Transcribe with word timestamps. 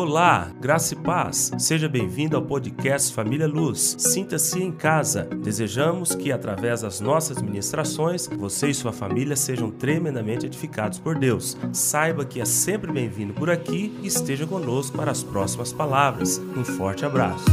Olá, 0.00 0.52
graça 0.60 0.94
e 0.94 0.96
paz. 0.96 1.50
Seja 1.58 1.88
bem-vindo 1.88 2.36
ao 2.36 2.42
podcast 2.42 3.12
Família 3.12 3.48
Luz. 3.48 3.96
Sinta-se 3.98 4.62
em 4.62 4.70
casa. 4.70 5.24
Desejamos 5.24 6.14
que, 6.14 6.30
através 6.30 6.82
das 6.82 7.00
nossas 7.00 7.42
ministrações, 7.42 8.28
você 8.28 8.68
e 8.68 8.74
sua 8.74 8.92
família 8.92 9.34
sejam 9.34 9.72
tremendamente 9.72 10.46
edificados 10.46 11.00
por 11.00 11.18
Deus. 11.18 11.56
Saiba 11.72 12.24
que 12.24 12.40
é 12.40 12.44
sempre 12.44 12.92
bem-vindo 12.92 13.34
por 13.34 13.50
aqui 13.50 13.92
e 14.00 14.06
esteja 14.06 14.46
conosco 14.46 14.96
para 14.96 15.10
as 15.10 15.24
próximas 15.24 15.72
palavras. 15.72 16.38
Um 16.56 16.64
forte 16.64 17.04
abraço. 17.04 17.46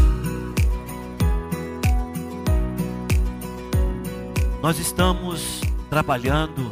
Nós 4.61 4.77
estamos 4.77 5.61
trabalhando 5.89 6.71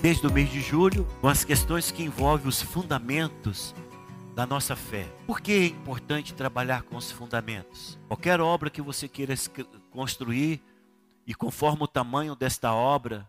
desde 0.00 0.26
o 0.26 0.32
mês 0.32 0.50
de 0.50 0.60
julho 0.60 1.06
com 1.20 1.28
as 1.28 1.44
questões 1.44 1.92
que 1.92 2.02
envolvem 2.02 2.48
os 2.48 2.60
fundamentos 2.60 3.72
da 4.34 4.46
nossa 4.46 4.74
fé. 4.74 5.04
Por 5.26 5.40
que 5.40 5.52
é 5.52 5.66
importante 5.66 6.34
trabalhar 6.34 6.82
com 6.82 6.96
os 6.96 7.10
fundamentos? 7.10 7.98
Qualquer 8.08 8.40
obra 8.40 8.70
que 8.70 8.80
você 8.80 9.08
queira 9.08 9.34
construir, 9.90 10.62
e 11.26 11.34
conforme 11.34 11.84
o 11.84 11.88
tamanho 11.88 12.34
desta 12.34 12.72
obra, 12.72 13.28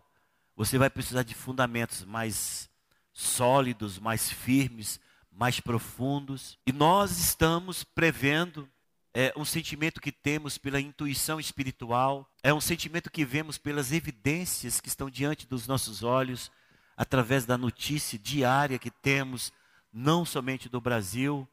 você 0.56 0.78
vai 0.78 0.88
precisar 0.88 1.22
de 1.22 1.34
fundamentos 1.34 2.04
mais 2.04 2.68
sólidos, 3.12 3.98
mais 3.98 4.30
firmes, 4.30 4.98
mais 5.30 5.60
profundos. 5.60 6.58
E 6.66 6.72
nós 6.72 7.18
estamos 7.18 7.84
prevendo 7.84 8.68
é, 9.12 9.32
um 9.36 9.44
sentimento 9.44 10.00
que 10.00 10.10
temos 10.10 10.58
pela 10.58 10.80
intuição 10.80 11.38
espiritual, 11.38 12.28
é 12.42 12.52
um 12.52 12.60
sentimento 12.60 13.10
que 13.10 13.24
vemos 13.24 13.58
pelas 13.58 13.92
evidências 13.92 14.80
que 14.80 14.88
estão 14.88 15.10
diante 15.10 15.46
dos 15.46 15.66
nossos 15.66 16.02
olhos, 16.02 16.50
através 16.96 17.44
da 17.44 17.58
notícia 17.58 18.18
diária 18.18 18.78
que 18.78 18.90
temos 18.90 19.52
não 19.94 20.24
somente 20.24 20.68
do 20.68 20.80
Brasil, 20.80 21.48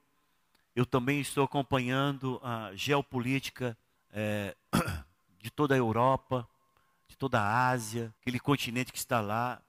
eu 0.75 0.83
também 0.83 1.21
estou 1.21 1.43
acompanhando 1.43 2.41
a 2.43 2.71
geopolítica 2.73 3.77
é, 4.11 4.55
de 5.39 5.51
toda 5.51 5.75
a 5.75 5.77
Europa, 5.77 6.47
de 7.07 7.15
toda 7.15 7.39
a 7.39 7.69
Ásia, 7.69 8.11
aquele 8.19 8.39
continente 8.39 8.91
que 8.91 8.97
está 8.97 9.21
lá, 9.21 9.61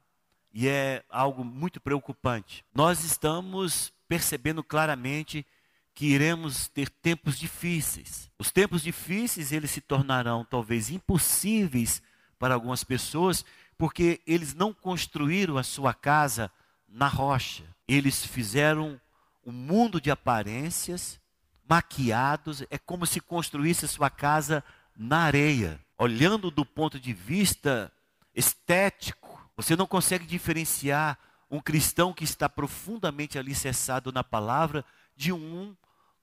e 0.54 0.68
é 0.68 1.04
algo 1.10 1.44
muito 1.44 1.80
preocupante. 1.80 2.64
Nós 2.74 3.04
estamos 3.04 3.92
percebendo 4.08 4.64
claramente 4.64 5.46
que 5.94 6.06
iremos 6.06 6.68
ter 6.68 6.88
tempos 6.88 7.38
difíceis. 7.38 8.30
Os 8.38 8.50
tempos 8.50 8.82
difíceis 8.82 9.52
eles 9.52 9.70
se 9.70 9.82
tornarão 9.82 10.44
talvez 10.44 10.88
impossíveis 10.88 12.02
para 12.38 12.54
algumas 12.54 12.82
pessoas, 12.82 13.44
porque 13.76 14.20
eles 14.26 14.54
não 14.54 14.72
construíram 14.72 15.58
a 15.58 15.62
sua 15.62 15.92
casa 15.92 16.50
na 16.88 17.08
rocha. 17.08 17.64
Eles 17.92 18.24
fizeram 18.24 18.98
um 19.44 19.52
mundo 19.52 20.00
de 20.00 20.10
aparências, 20.10 21.20
maquiados, 21.68 22.62
é 22.70 22.78
como 22.78 23.04
se 23.04 23.20
construísse 23.20 23.86
sua 23.86 24.08
casa 24.08 24.64
na 24.96 25.24
areia. 25.24 25.78
Olhando 25.98 26.50
do 26.50 26.64
ponto 26.64 26.98
de 26.98 27.12
vista 27.12 27.92
estético, 28.34 29.46
você 29.56 29.76
não 29.76 29.86
consegue 29.86 30.24
diferenciar 30.24 31.18
um 31.50 31.60
cristão 31.60 32.14
que 32.14 32.24
está 32.24 32.48
profundamente 32.48 33.38
alicerçado 33.38 34.10
na 34.10 34.24
palavra 34.24 34.84
de 35.14 35.32
um 35.32 35.76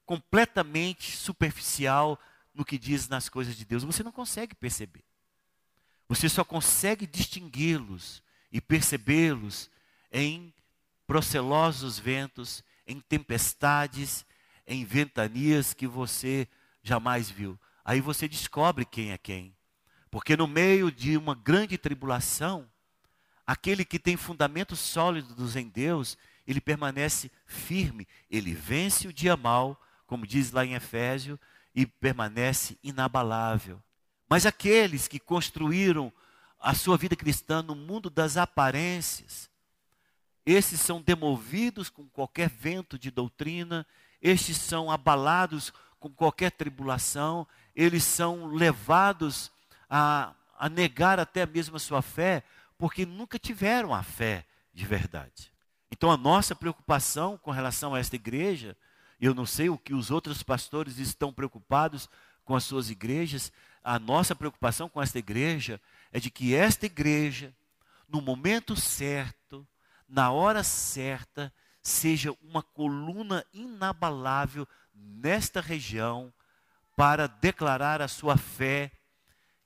completamente 0.06 1.16
superficial 1.16 2.20
no 2.52 2.66
que 2.66 2.80
diz 2.80 3.08
nas 3.08 3.30
coisas 3.30 3.56
de 3.56 3.64
Deus. 3.64 3.84
Você 3.84 4.02
não 4.02 4.12
consegue 4.12 4.56
perceber. 4.56 5.04
Você 6.08 6.28
só 6.28 6.44
consegue 6.44 7.06
distingui-los 7.06 8.24
e 8.52 8.60
percebê-los 8.60 9.70
em 10.12 10.52
procelosos 11.10 11.98
ventos, 11.98 12.64
em 12.86 13.00
tempestades, 13.00 14.24
em 14.68 14.86
ventanias 14.86 15.74
que 15.74 15.88
você 15.88 16.48
jamais 16.84 17.32
viu. 17.32 17.60
Aí 17.84 18.00
você 18.00 18.28
descobre 18.28 18.86
quem 18.86 19.12
é 19.12 19.18
quem. 19.18 19.56
Porque 20.12 20.38
no 20.38 20.46
meio 20.46 20.92
de 20.92 21.18
uma 21.18 21.34
grande 21.34 21.80
tribulação, 21.80 22.70
aquele 23.44 23.84
que 23.84 23.98
tem 23.98 24.16
fundamentos 24.16 24.78
sólidos 24.78 25.56
em 25.56 25.68
Deus, 25.68 26.16
ele 26.46 26.62
permanece 26.62 27.32
firme, 27.44 28.08
ele 28.30 28.54
vence 28.54 29.08
o 29.08 29.14
dia 29.14 29.36
mal, 29.36 29.82
como 30.06 30.28
diz 30.28 30.52
lá 30.52 30.64
em 30.64 30.76
Efésio, 30.76 31.40
e 31.74 31.88
permanece 31.88 32.78
inabalável. 32.84 33.82
Mas 34.30 34.46
aqueles 34.46 35.08
que 35.08 35.20
construíram 35.20 36.14
a 36.60 36.76
sua 36.76 36.98
vida 36.98 37.16
cristã 37.16 37.64
no 37.64 37.74
mundo 37.74 38.12
das 38.12 38.38
aparências, 38.38 39.49
esses 40.52 40.82
são 40.82 41.02
demovidos 41.02 41.90
com 41.90 42.08
qualquer 42.10 42.50
vento 42.50 42.98
de 42.98 43.12
doutrina, 43.12 43.86
estes 44.22 44.58
são 44.58 44.90
abalados 44.90 45.72
com 46.00 46.10
qualquer 46.10 46.52
tribulação, 46.52 47.48
eles 47.76 48.04
são 48.04 48.48
levados 48.48 49.52
a, 49.90 50.34
a 50.58 50.68
negar 50.68 51.20
até 51.20 51.46
mesmo 51.46 51.76
a 51.76 51.80
sua 51.80 52.02
fé, 52.02 52.44
porque 52.78 53.06
nunca 53.06 53.38
tiveram 53.38 53.94
a 53.94 54.02
fé 54.02 54.46
de 54.74 54.86
verdade. 54.86 55.52
Então 55.92 56.10
a 56.10 56.18
nossa 56.18 56.56
preocupação 56.56 57.38
com 57.38 57.52
relação 57.52 57.94
a 57.94 58.00
esta 58.00 58.16
igreja, 58.16 58.76
eu 59.20 59.36
não 59.36 59.46
sei 59.46 59.70
o 59.70 59.78
que 59.78 59.94
os 59.94 60.10
outros 60.10 60.42
pastores 60.42 60.98
estão 60.98 61.32
preocupados 61.32 62.10
com 62.44 62.56
as 62.56 62.64
suas 62.64 62.90
igrejas, 62.90 63.52
a 63.84 64.00
nossa 64.00 64.34
preocupação 64.34 64.90
com 64.90 65.02
esta 65.02 65.20
igreja 65.20 65.80
é 66.12 66.20
de 66.20 66.32
que 66.32 66.56
esta 66.56 66.86
igreja, 66.86 67.54
no 68.08 68.22
momento 68.22 68.76
certo, 68.76 69.68
na 70.10 70.32
hora 70.32 70.64
certa, 70.64 71.54
seja 71.82 72.36
uma 72.42 72.64
coluna 72.64 73.46
inabalável 73.54 74.68
nesta 74.94 75.62
região 75.62 76.34
para 76.98 77.28
declarar 77.28 78.02
a 78.02 78.08
sua 78.08 78.36
fé, 78.36 78.92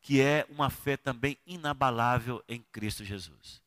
que 0.02 0.22
é 0.22 0.46
uma 0.50 0.70
fé 0.70 0.98
também 0.98 1.38
inabalável 1.48 2.44
em 2.48 2.62
Cristo 2.72 3.06
Jesus. 3.06 3.62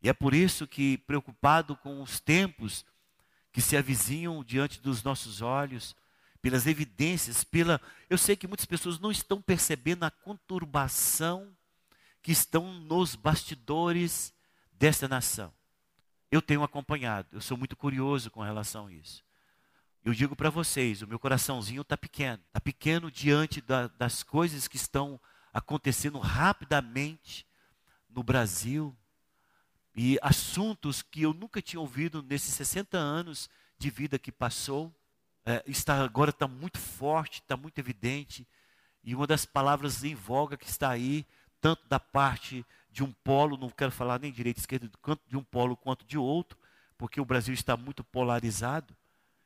E 0.00 0.08
é 0.08 0.12
por 0.12 0.34
isso 0.34 0.66
que, 0.68 0.98
preocupado 0.98 1.76
com 1.76 2.00
os 2.00 2.20
tempos 2.20 2.86
que 3.52 3.60
se 3.60 3.76
avizinham 3.76 4.42
diante 4.44 4.80
dos 4.80 5.02
nossos 5.02 5.42
olhos, 5.42 5.96
pelas 6.40 6.66
evidências, 6.66 7.42
pela. 7.42 7.80
Eu 8.08 8.18
sei 8.18 8.36
que 8.36 8.46
muitas 8.46 8.66
pessoas 8.66 8.98
não 8.98 9.10
estão 9.10 9.40
percebendo 9.40 10.04
a 10.04 10.10
conturbação 10.10 11.56
que 12.22 12.32
estão 12.32 12.72
nos 12.72 13.14
bastidores 13.14 14.32
desta 14.72 15.08
nação 15.08 15.52
eu 16.34 16.42
tenho 16.42 16.64
acompanhado. 16.64 17.28
Eu 17.30 17.40
sou 17.40 17.56
muito 17.56 17.76
curioso 17.76 18.28
com 18.28 18.42
relação 18.42 18.88
a 18.88 18.92
isso. 18.92 19.22
Eu 20.04 20.12
digo 20.12 20.34
para 20.34 20.50
vocês, 20.50 21.00
o 21.00 21.06
meu 21.06 21.18
coraçãozinho 21.18 21.82
está 21.82 21.96
pequeno. 21.96 22.42
Está 22.48 22.60
pequeno 22.60 23.08
diante 23.08 23.60
da, 23.60 23.86
das 23.86 24.24
coisas 24.24 24.66
que 24.66 24.76
estão 24.76 25.20
acontecendo 25.52 26.18
rapidamente 26.18 27.46
no 28.10 28.22
Brasil. 28.24 28.94
E 29.94 30.18
assuntos 30.20 31.02
que 31.02 31.22
eu 31.22 31.32
nunca 31.32 31.62
tinha 31.62 31.78
ouvido 31.78 32.20
nesses 32.20 32.52
60 32.54 32.98
anos 32.98 33.48
de 33.78 33.88
vida 33.88 34.18
que 34.18 34.32
passou. 34.32 34.92
É, 35.46 35.62
está, 35.68 36.02
agora 36.02 36.30
está 36.30 36.48
muito 36.48 36.80
forte, 36.80 37.42
está 37.42 37.56
muito 37.56 37.78
evidente. 37.78 38.44
E 39.04 39.14
uma 39.14 39.26
das 39.26 39.46
palavras 39.46 40.02
em 40.02 40.16
voga 40.16 40.56
que 40.56 40.68
está 40.68 40.90
aí, 40.90 41.24
tanto 41.60 41.86
da 41.86 42.00
parte 42.00 42.66
de 42.94 43.02
um 43.02 43.10
polo, 43.10 43.56
não 43.56 43.68
quero 43.70 43.90
falar 43.90 44.20
nem 44.20 44.30
direita 44.30 44.60
esquerda, 44.60 44.88
tanto 45.02 45.20
de 45.28 45.36
um 45.36 45.42
polo 45.42 45.76
quanto 45.76 46.06
de 46.06 46.16
outro, 46.16 46.56
porque 46.96 47.20
o 47.20 47.24
Brasil 47.24 47.52
está 47.52 47.76
muito 47.76 48.04
polarizado, 48.04 48.94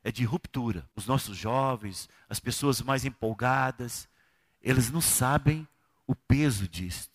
é 0.04 0.12
de 0.12 0.22
ruptura. 0.22 0.86
Os 0.94 1.06
nossos 1.06 1.34
jovens, 1.34 2.10
as 2.28 2.38
pessoas 2.38 2.82
mais 2.82 3.06
empolgadas, 3.06 4.06
eles 4.60 4.91
não 4.91 5.00
sabem 5.00 5.66
o 6.06 6.14
peso 6.14 6.69
disso. 6.69 7.10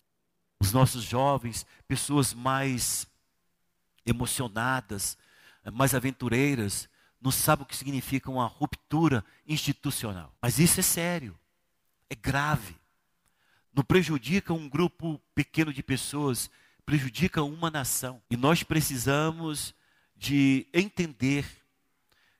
Os 0.58 0.72
nossos 0.72 1.04
jovens, 1.04 1.64
pessoas 1.86 2.34
mais 2.34 3.06
emocionadas, 4.04 5.16
mais 5.72 5.94
aventureiras, 5.94 6.88
não 7.20 7.30
sabem 7.30 7.62
o 7.62 7.66
que 7.66 7.76
significa 7.76 8.28
uma 8.28 8.48
ruptura 8.48 9.24
institucional. 9.46 10.34
Mas 10.42 10.58
isso 10.58 10.80
é 10.80 10.82
sério, 10.82 11.38
é 12.10 12.16
grave 12.16 12.74
não 13.74 13.82
prejudica 13.82 14.52
um 14.52 14.68
grupo 14.68 15.20
pequeno 15.34 15.72
de 15.72 15.82
pessoas, 15.82 16.50
prejudica 16.86 17.42
uma 17.42 17.70
nação. 17.70 18.22
E 18.30 18.36
nós 18.36 18.62
precisamos 18.62 19.74
de 20.16 20.66
entender 20.72 21.44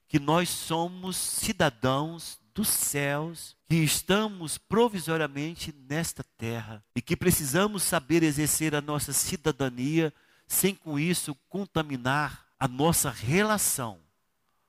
que 0.07 0.19
nós 0.19 0.49
somos 0.49 1.17
cidadãos 1.17 2.39
dos 2.55 2.69
céus, 2.69 3.57
que 3.67 3.75
estamos 3.77 4.57
provisoriamente 4.57 5.75
nesta 5.89 6.23
terra 6.39 6.85
e 6.95 7.03
que 7.03 7.17
precisamos 7.17 7.83
saber 7.83 8.23
exercer 8.23 8.77
a 8.77 8.81
nossa 8.81 9.13
cidadania 9.13 10.13
sem 10.47 10.73
com 10.75 10.99
isso 10.99 11.35
contaminar 11.49 12.47
a 12.61 12.69
nossa 12.69 13.11
relação 13.11 13.99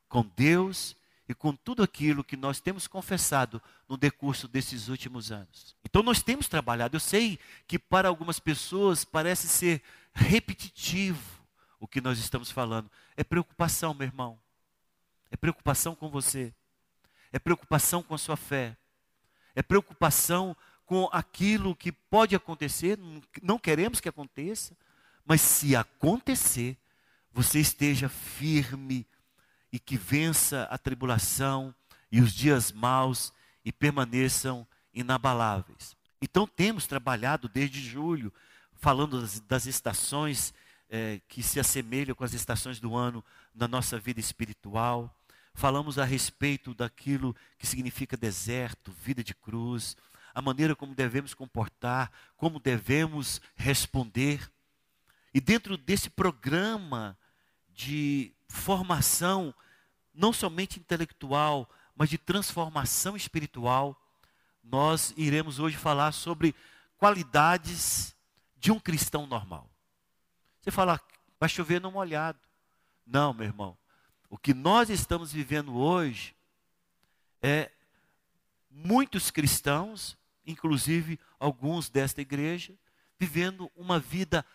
com 0.10 0.26
Deus 0.36 0.96
e 1.28 1.34
com 1.34 1.56
tudo 1.56 1.82
aquilo 1.82 2.24
que 2.24 2.38
nós 2.38 2.60
temos 2.60 2.88
confessado 2.88 3.62
no 3.90 3.98
decurso 3.98 4.48
desses 4.48 4.88
últimos 4.88 5.32
anos. 5.32 5.76
Então 5.84 6.04
nós 6.04 6.22
temos 6.22 6.48
trabalhado. 6.48 6.96
Eu 6.96 7.00
sei 7.00 7.40
que 7.68 7.80
para 7.80 8.08
algumas 8.08 8.40
pessoas 8.40 9.04
parece 9.04 9.48
ser 9.48 9.82
repetitivo 10.14 11.44
o 11.80 11.88
que 11.88 12.00
nós 12.02 12.20
estamos 12.20 12.52
falando. 12.52 12.90
É 13.18 13.24
preocupação, 13.24 13.94
meu 13.94 14.08
irmão. 14.08 14.40
É 15.32 15.36
preocupação 15.36 15.96
com 15.96 16.10
você. 16.10 16.54
é 17.36 17.40
preocupação 17.40 18.02
com 18.02 18.16
a 18.16 18.18
sua 18.18 18.38
fé, 18.38 18.78
é 19.54 19.62
preocupação 19.62 20.56
com 20.86 21.10
aquilo 21.12 21.76
que 21.76 21.92
pode 21.92 22.34
acontecer, 22.34 22.98
não 23.42 23.60
queremos 23.60 24.00
que 24.00 24.08
aconteça, 24.08 24.74
mas 25.26 25.42
se 25.42 25.76
acontecer, 25.76 26.78
você 27.34 27.60
esteja 27.60 28.08
firme 28.08 29.06
e 29.72 29.80
que 29.80 29.98
vença 29.98 30.64
a 30.72 30.78
tribulação 30.78 31.74
e 32.12 32.22
os 32.22 32.34
dias 32.34 32.72
maus 32.72 33.34
e 33.64 33.72
permaneçam 33.72 34.68
inabaláveis. 34.94 35.96
Então 36.22 36.48
temos 36.48 36.88
trabalhado 36.88 37.50
desde 37.50 37.82
julho, 37.82 38.34
falando 38.74 39.22
das, 39.22 39.40
das 39.42 39.66
estações 39.66 40.54
é, 40.90 41.20
que 41.28 41.44
se 41.44 41.60
assemelham 41.60 42.16
com 42.16 42.24
as 42.24 42.34
estações 42.34 42.80
do 42.80 42.96
ano 42.96 43.24
na 43.54 43.68
nossa 43.68 44.00
vida 44.00 44.20
espiritual. 44.20 45.14
Falamos 45.54 45.98
a 45.98 46.06
respeito 46.06 46.74
daquilo 46.74 47.36
que 47.58 47.66
significa 47.66 48.18
deserto, 48.18 48.92
vida 48.92 49.24
de 49.24 49.34
cruz, 49.34 49.96
a 50.34 50.42
maneira 50.42 50.76
como 50.76 50.94
devemos 50.94 51.34
comportar, 51.34 52.12
como 52.36 52.60
devemos 52.60 53.42
responder. 53.56 54.52
E 55.34 55.40
dentro 55.40 55.78
desse 55.78 56.10
programa 56.10 57.18
de 57.76 58.32
formação, 58.48 59.54
não 60.14 60.32
somente 60.32 60.80
intelectual, 60.80 61.70
mas 61.96 62.10
de 62.10 62.18
transformação 62.18 63.16
espiritual, 63.16 64.02
nós 64.64 65.14
iremos 65.18 65.60
hoje 65.60 65.78
falar 65.78 66.14
sobre 66.14 66.56
qualidades 66.98 68.16
de 68.58 68.72
um 68.72 68.80
cristão 68.80 69.28
normal. 69.28 69.70
Você 70.62 70.72
fala, 70.72 71.00
vai 71.40 71.50
chover 71.50 71.80
no 71.80 71.92
molhado. 71.92 72.40
Não, 73.06 73.34
meu 73.34 73.46
irmão. 73.46 73.78
O 74.30 74.38
que 74.38 74.54
nós 74.54 74.90
estamos 74.90 75.32
vivendo 75.32 75.76
hoje 75.76 76.36
é 77.42 77.72
muitos 78.72 79.30
cristãos, 79.30 80.18
inclusive 80.46 81.20
alguns 81.40 81.90
desta 81.90 82.22
igreja, 82.22 82.74
vivendo 83.20 83.72
uma 83.76 84.00
vida 84.00 84.46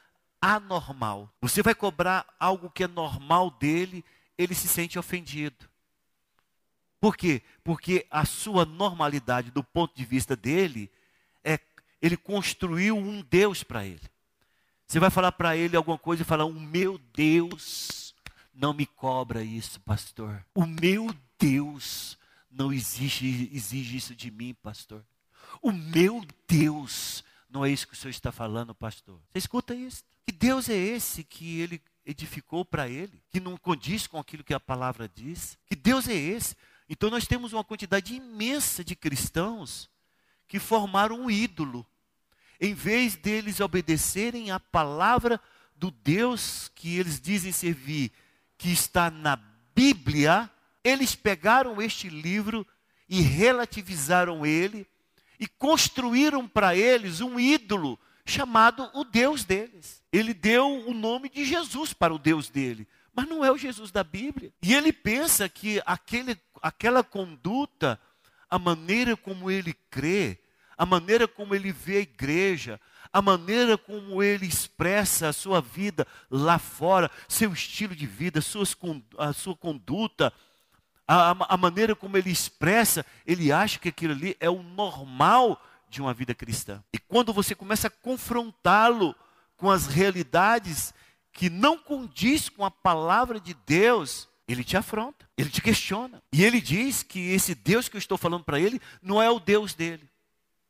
anormal. 0.40 1.32
Você 1.40 1.62
vai 1.62 1.74
cobrar 1.74 2.26
algo 2.38 2.70
que 2.70 2.84
é 2.84 2.88
normal 2.88 3.50
dele, 3.50 4.04
ele 4.38 4.54
se 4.54 4.68
sente 4.68 4.98
ofendido. 4.98 5.68
Por 7.00 7.16
quê? 7.16 7.42
Porque 7.64 8.06
a 8.10 8.24
sua 8.24 8.64
normalidade, 8.64 9.50
do 9.50 9.64
ponto 9.64 9.96
de 9.96 10.04
vista 10.04 10.36
dele, 10.36 10.90
é 11.42 11.58
ele 12.02 12.16
construiu 12.16 12.96
um 12.96 13.22
Deus 13.22 13.62
para 13.62 13.84
ele. 13.84 14.00
Você 14.86 14.98
vai 14.98 15.10
falar 15.10 15.32
para 15.32 15.56
ele 15.56 15.76
alguma 15.76 15.98
coisa 15.98 16.22
e 16.22 16.26
falar: 16.26 16.44
O 16.44 16.52
meu 16.52 16.98
Deus 17.14 18.14
não 18.52 18.74
me 18.74 18.86
cobra 18.86 19.42
isso, 19.42 19.80
pastor. 19.80 20.44
O 20.54 20.66
meu 20.66 21.14
Deus 21.38 22.18
não 22.50 22.72
exige, 22.72 23.48
exige 23.52 23.96
isso 23.96 24.14
de 24.14 24.30
mim, 24.30 24.54
pastor. 24.62 25.04
O 25.62 25.72
meu 25.72 26.24
Deus 26.46 27.24
não 27.50 27.64
é 27.64 27.70
isso 27.70 27.86
que 27.86 27.94
o 27.94 27.96
senhor 27.96 28.10
está 28.10 28.30
falando, 28.30 28.74
pastor. 28.74 29.20
Você 29.32 29.38
escuta 29.38 29.74
isso? 29.74 30.04
Que 30.24 30.32
Deus 30.32 30.68
é 30.68 30.76
esse 30.76 31.24
que 31.24 31.60
ele 31.60 31.82
edificou 32.06 32.64
para 32.64 32.88
ele, 32.88 33.22
que 33.30 33.40
não 33.40 33.56
condiz 33.56 34.06
com 34.06 34.18
aquilo 34.18 34.44
que 34.44 34.54
a 34.54 34.60
palavra 34.60 35.08
diz? 35.08 35.58
Que 35.66 35.74
Deus 35.74 36.08
é 36.08 36.14
esse? 36.14 36.56
Então 36.88 37.10
nós 37.10 37.26
temos 37.26 37.52
uma 37.52 37.64
quantidade 37.64 38.14
imensa 38.14 38.84
de 38.84 38.94
cristãos 38.96 39.88
que 40.46 40.58
formaram 40.58 41.20
um 41.20 41.30
ídolo. 41.30 41.86
Em 42.60 42.74
vez 42.74 43.16
deles 43.16 43.60
obedecerem 43.60 44.50
à 44.50 44.60
palavra 44.60 45.40
do 45.74 45.90
Deus 45.90 46.70
que 46.74 46.98
eles 46.98 47.20
dizem 47.20 47.52
servir, 47.52 48.12
que 48.58 48.70
está 48.70 49.10
na 49.10 49.36
Bíblia, 49.74 50.50
eles 50.84 51.14
pegaram 51.14 51.80
este 51.80 52.08
livro 52.08 52.66
e 53.08 53.22
relativizaram 53.22 54.44
ele 54.44 54.86
e 55.40 55.48
construíram 55.48 56.46
para 56.46 56.76
eles 56.76 57.22
um 57.22 57.40
ídolo 57.40 57.98
chamado 58.26 58.88
o 58.94 59.02
Deus 59.02 59.42
deles. 59.42 60.02
Ele 60.12 60.34
deu 60.34 60.86
o 60.86 60.92
nome 60.92 61.30
de 61.30 61.44
Jesus 61.44 61.94
para 61.94 62.14
o 62.14 62.18
Deus 62.18 62.50
dele, 62.50 62.86
mas 63.14 63.26
não 63.26 63.42
é 63.42 63.50
o 63.50 63.56
Jesus 63.56 63.90
da 63.90 64.04
Bíblia. 64.04 64.52
E 64.62 64.74
ele 64.74 64.92
pensa 64.92 65.48
que 65.48 65.82
aquele 65.86 66.38
aquela 66.62 67.02
conduta, 67.02 67.98
a 68.50 68.58
maneira 68.58 69.16
como 69.16 69.50
ele 69.50 69.72
crê, 69.90 70.38
a 70.76 70.84
maneira 70.84 71.26
como 71.26 71.54
ele 71.54 71.72
vê 71.72 71.96
a 71.96 72.00
igreja, 72.00 72.80
a 73.12 73.20
maneira 73.22 73.76
como 73.76 74.22
ele 74.22 74.46
expressa 74.46 75.28
a 75.28 75.32
sua 75.32 75.60
vida 75.60 76.06
lá 76.30 76.58
fora, 76.58 77.10
seu 77.28 77.52
estilo 77.52 77.94
de 77.94 78.06
vida, 78.06 78.40
suas, 78.40 78.76
a 79.18 79.32
sua 79.32 79.56
conduta, 79.56 80.32
a, 81.12 81.54
a 81.54 81.56
maneira 81.56 81.96
como 81.96 82.16
ele 82.16 82.30
expressa, 82.30 83.04
ele 83.26 83.50
acha 83.50 83.80
que 83.80 83.88
aquilo 83.88 84.12
ali 84.12 84.36
é 84.38 84.48
o 84.48 84.62
normal 84.62 85.60
de 85.88 86.00
uma 86.00 86.14
vida 86.14 86.32
cristã. 86.34 86.82
E 86.92 86.98
quando 86.98 87.32
você 87.32 87.52
começa 87.52 87.88
a 87.88 87.90
confrontá-lo 87.90 89.14
com 89.56 89.68
as 89.68 89.88
realidades 89.88 90.94
que 91.32 91.50
não 91.50 91.76
condiz 91.76 92.48
com 92.48 92.64
a 92.64 92.70
palavra 92.70 93.40
de 93.40 93.54
Deus, 93.66 94.28
ele 94.46 94.62
te 94.62 94.76
afronta, 94.76 95.28
ele 95.36 95.50
te 95.50 95.60
questiona. 95.60 96.22
E 96.32 96.44
ele 96.44 96.60
diz 96.60 97.02
que 97.02 97.18
esse 97.32 97.56
Deus 97.56 97.88
que 97.88 97.96
eu 97.96 98.00
estou 98.00 98.16
falando 98.16 98.44
para 98.44 98.60
ele 98.60 98.80
não 99.02 99.20
é 99.20 99.28
o 99.28 99.40
Deus 99.40 99.74
dele. 99.74 100.08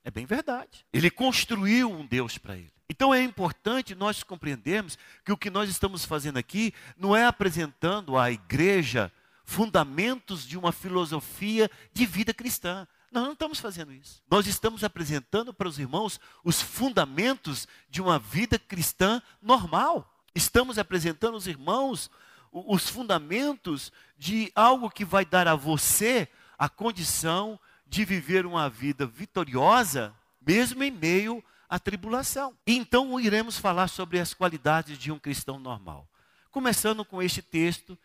É 0.03 0.11
bem 0.11 0.25
verdade. 0.25 0.87
Ele 0.91 1.11
construiu 1.11 1.91
um 1.91 2.07
Deus 2.07 2.39
para 2.39 2.57
ele. 2.57 2.73
Então 2.89 3.13
é 3.13 3.23
importante 3.23 3.95
nós 3.95 4.23
compreendermos 4.23 4.99
que 5.23 5.33
o 5.33 5.37
que 5.37 5.51
nós 5.51 5.69
estamos 5.69 6.07
fazendo 6.07 6.39
aqui 6.39 6.73
não 6.97 7.15
é 7.15 7.27
apresentando 7.27 8.17
à 8.17 8.33
igreja 8.33 9.13
fundamentos 9.51 10.47
de 10.47 10.57
uma 10.57 10.71
filosofia 10.71 11.69
de 11.93 12.07
vida 12.07 12.33
cristã. 12.33 12.87
Nós 13.11 13.25
não 13.25 13.33
estamos 13.33 13.59
fazendo 13.59 13.93
isso. 13.93 14.23
Nós 14.31 14.47
estamos 14.47 14.85
apresentando 14.85 15.53
para 15.53 15.67
os 15.67 15.77
irmãos 15.77 16.21
os 16.45 16.63
fundamentos 16.63 17.67
de 17.89 18.01
uma 18.01 18.17
vida 18.17 18.61
cristã 18.61 19.21
normal. 19.43 20.09
Estamos 20.37 20.79
apresentando 20.79 21.35
aos 21.35 21.49
irmãos 21.49 22.09
os 22.53 22.89
fundamentos 22.89 23.93
de 24.17 24.53
algo 24.55 24.89
que 24.89 25.05
vai 25.05 25.25
dar 25.25 25.49
a 25.49 25.57
você 25.57 26.29
a 26.57 26.69
condição 26.69 27.59
de 27.85 28.05
viver 28.05 28.47
uma 28.47 28.71
vida 28.71 29.05
vitoriosa, 29.05 30.15
mesmo 30.41 30.85
em 30.85 30.93
meio 30.93 31.43
à 31.69 31.77
tribulação. 31.77 32.57
Então 32.65 33.19
iremos 33.19 33.59
falar 33.59 33.89
sobre 33.89 34.21
as 34.21 34.33
qualidades 34.33 34.97
de 34.97 35.11
um 35.11 35.19
cristão 35.19 35.59
normal. 35.59 36.09
Começando 36.53 37.05
com 37.05 37.21
este 37.21 37.43
texto 37.43 37.99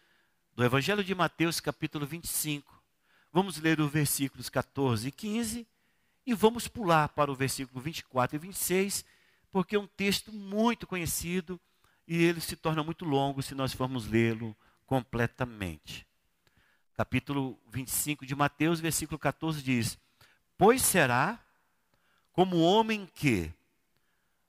do 0.56 0.63
Evangelho 0.63 1.04
de 1.04 1.13
Mateus, 1.13 1.60
capítulo 1.60 2.06
25. 2.06 2.82
Vamos 3.29 3.58
ler 3.58 3.82
os 3.82 3.91
versículos 3.91 4.48
14 4.48 5.10
e 5.10 5.12
15 5.12 5.68
e 6.25 6.34
vamos 6.34 6.65
pular 6.65 7.10
para 7.10 7.29
o 7.29 7.36
versículo 7.36 7.82
24 7.82 8.38
e 8.38 8.39
26, 8.39 9.03
porque 9.51 9.75
é 9.75 9.79
um 9.79 9.86
texto 9.86 10.32
muito 10.32 10.88
conhecido 10.88 11.60
e 12.08 12.24
ele 12.24 12.39
se 12.39 12.56
torna 12.56 12.82
muito 12.84 13.03
longo 13.03 13.44
se 13.44 13.53
nós 13.53 13.74
formos 13.74 14.08
lê-lo 14.08 14.56
completamente. 14.86 16.08
Capítulo 16.96 17.60
25 17.68 18.25
de 18.25 18.34
Mateus, 18.34 18.79
versículo 18.79 19.20
14 19.20 19.62
diz: 19.62 20.00
Pois 20.58 20.82
será 20.82 21.38
como 22.32 22.56
o 22.56 22.62
homem 22.62 23.06
que, 23.13 23.51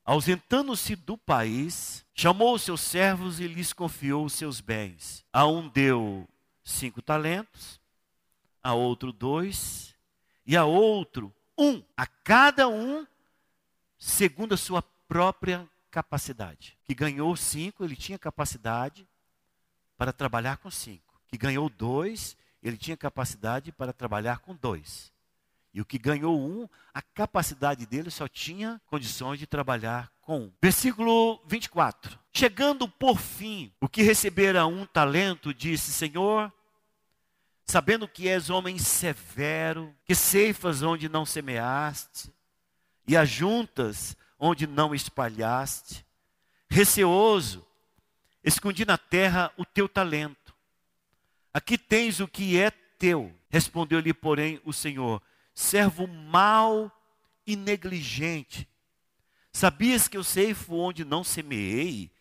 ausentando-se 0.06 0.94
do 0.94 1.18
país, 1.18 2.06
chamou 2.14 2.54
os 2.54 2.62
seus 2.62 2.80
servos 2.80 3.40
e 3.40 3.48
lhes 3.48 3.72
confiou 3.72 4.25
os 4.25 4.32
seus 4.32 4.60
bens. 4.60 5.25
A 5.32 5.44
um 5.46 5.68
deu 5.68 6.28
cinco 6.64 7.02
talentos, 7.02 7.80
a 8.62 8.72
outro 8.72 9.12
dois, 9.12 9.94
e 10.46 10.56
a 10.56 10.64
outro 10.64 11.34
um, 11.58 11.82
a 11.96 12.06
cada 12.06 12.68
um 12.68 13.04
segundo 13.98 14.54
a 14.54 14.56
sua 14.56 14.80
própria 15.08 15.68
capacidade. 15.90 16.78
Que 16.84 16.94
ganhou 16.94 17.34
cinco, 17.36 17.84
ele 17.84 17.96
tinha 17.96 18.18
capacidade 18.18 19.08
para 19.96 20.12
trabalhar 20.12 20.58
com 20.58 20.70
cinco. 20.70 21.20
Que 21.26 21.36
ganhou 21.36 21.68
dois, 21.68 22.36
ele 22.62 22.76
tinha 22.76 22.96
capacidade 22.96 23.72
para 23.72 23.92
trabalhar 23.92 24.38
com 24.38 24.54
dois. 24.54 25.12
E 25.76 25.80
o 25.83 25.85
que 25.85 25.99
ganhou 25.99 26.40
um, 26.40 26.66
a 26.95 27.02
capacidade 27.02 27.85
dele 27.85 28.11
só 28.11 28.26
tinha 28.26 28.80
condições 28.87 29.38
de 29.38 29.47
trabalhar 29.47 30.11
com 30.23 30.45
um. 30.45 30.52
Versículo 30.59 31.38
24. 31.47 32.18
Chegando 32.33 32.88
por 32.88 33.18
fim, 33.18 33.71
o 33.78 33.87
que 33.87 34.00
recebera 34.00 34.66
um 34.66 34.87
talento, 34.87 35.52
disse: 35.52 35.92
Senhor, 35.92 36.50
sabendo 37.66 38.09
que 38.09 38.26
és 38.26 38.49
homem 38.49 38.78
severo, 38.78 39.95
que 40.02 40.14
ceifas 40.14 40.80
onde 40.80 41.11
não 41.11 41.26
semeaste, 41.26 42.33
e 43.06 43.14
ajuntas 43.14 44.16
onde 44.38 44.66
não 44.66 44.95
espalhaste. 44.95 46.06
Receoso, 46.71 47.66
escondi 48.42 48.87
na 48.87 48.97
terra 48.97 49.52
o 49.59 49.64
teu 49.66 49.87
talento. 49.87 50.54
Aqui 51.52 51.76
tens 51.76 52.18
o 52.18 52.26
que 52.26 52.59
é 52.59 52.71
teu. 52.71 53.30
Respondeu-lhe, 53.50 54.14
porém, 54.14 54.59
o 54.64 54.73
Senhor: 54.73 55.21
servo 55.56 56.06
mau 56.06 56.92
e 57.46 57.56
negligente. 57.56 58.68
Sabias 59.50 60.06
que 60.06 60.18
eu 60.18 60.22
ceifo 60.22 60.75
onde 60.75 61.02
não 61.02 61.25
semeei 61.25 62.12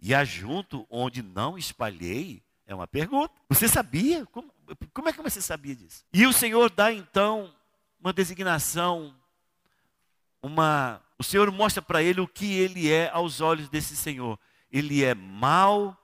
e 0.00 0.12
ajunto 0.12 0.84
onde 0.90 1.22
não 1.22 1.56
espalhei? 1.56 2.42
É 2.66 2.74
uma 2.74 2.88
pergunta. 2.88 3.32
Você 3.48 3.68
sabia? 3.68 4.26
Como? 4.26 4.52
Como 4.92 5.08
é 5.08 5.12
que 5.12 5.22
você 5.22 5.40
sabia 5.40 5.74
disso? 5.74 6.04
E 6.12 6.26
o 6.26 6.32
Senhor 6.32 6.68
dá 6.68 6.92
então 6.92 7.54
uma 8.00 8.12
designação, 8.12 9.14
uma. 10.42 11.00
O 11.16 11.22
Senhor 11.22 11.50
mostra 11.52 11.80
para 11.80 12.02
ele 12.02 12.20
o 12.20 12.26
que 12.26 12.52
ele 12.54 12.90
é 12.90 13.08
aos 13.10 13.40
olhos 13.40 13.68
desse 13.68 13.96
Senhor. 13.96 14.38
Ele 14.70 15.04
é 15.04 15.14
mau 15.14 15.96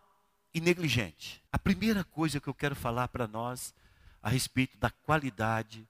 e 0.54 0.60
negligente. 0.60 1.42
A 1.50 1.58
primeira 1.58 2.04
coisa 2.04 2.38
que 2.38 2.48
eu 2.48 2.54
quero 2.54 2.76
falar 2.76 3.08
para 3.08 3.26
nós 3.26 3.74
a 4.22 4.28
respeito 4.28 4.76
da 4.78 4.90
qualidade 4.90 5.86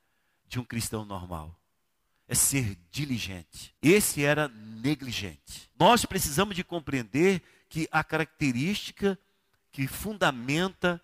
de 0.49 0.59
um 0.61 0.65
cristão 0.65 1.05
normal 1.05 1.59
é 2.29 2.35
ser 2.35 2.77
diligente. 2.91 3.75
Esse 3.81 4.25
era 4.25 4.49
negligente. 4.49 5.71
Nós 5.79 6.05
precisamos 6.05 6.57
de 6.57 6.65
compreender 6.65 7.43
que 7.69 7.89
a 7.91 8.03
característica 8.03 9.19
que 9.71 9.87
fundamenta 9.87 11.01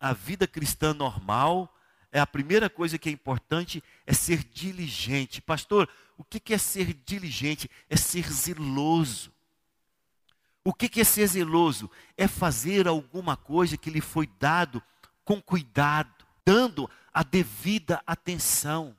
a 0.00 0.12
vida 0.12 0.46
cristã 0.46 0.92
normal 0.94 1.74
é 2.10 2.18
a 2.18 2.26
primeira 2.26 2.70
coisa 2.70 2.98
que 2.98 3.08
é 3.08 3.12
importante 3.12 3.82
é 4.06 4.12
ser 4.12 4.42
diligente. 4.44 5.40
Pastor, 5.40 5.88
o 6.16 6.24
que 6.24 6.54
é 6.54 6.58
ser 6.58 6.92
diligente? 6.92 7.70
É 7.88 7.96
ser 7.96 8.30
zeloso. 8.32 9.32
O 10.64 10.72
que 10.72 11.00
é 11.00 11.04
ser 11.04 11.26
zeloso? 11.26 11.90
É 12.16 12.26
fazer 12.26 12.88
alguma 12.88 13.36
coisa 13.36 13.76
que 13.76 13.90
lhe 13.90 14.00
foi 14.00 14.28
dado 14.38 14.82
com 15.24 15.40
cuidado, 15.40 16.17
dando 16.48 16.88
a 17.12 17.22
devida 17.22 18.02
atenção. 18.06 18.96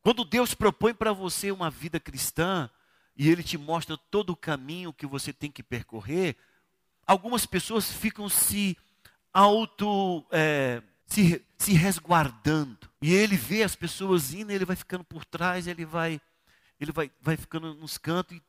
Quando 0.00 0.24
Deus 0.24 0.54
propõe 0.54 0.94
para 0.94 1.12
você 1.12 1.52
uma 1.52 1.68
vida 1.68 2.00
cristã 2.00 2.70
e 3.14 3.28
Ele 3.28 3.42
te 3.42 3.58
mostra 3.58 3.98
todo 4.10 4.30
o 4.30 4.36
caminho 4.36 4.90
que 4.90 5.06
você 5.06 5.34
tem 5.34 5.50
que 5.50 5.62
percorrer, 5.62 6.34
algumas 7.06 7.44
pessoas 7.44 7.92
ficam 7.92 8.26
se 8.26 8.74
auto 9.34 10.24
é, 10.30 10.82
se, 11.04 11.44
se 11.58 11.74
resguardando. 11.74 12.88
E 13.02 13.12
ele 13.12 13.36
vê 13.36 13.62
as 13.62 13.76
pessoas 13.76 14.32
indo, 14.32 14.50
ele 14.50 14.64
vai 14.64 14.74
ficando 14.74 15.04
por 15.04 15.26
trás, 15.26 15.66
ele 15.66 15.84
vai, 15.84 16.18
ele 16.80 16.90
vai, 16.90 17.10
vai 17.20 17.36
ficando 17.36 17.74
nos 17.74 17.98
cantos. 17.98 18.34
E, 18.34 18.42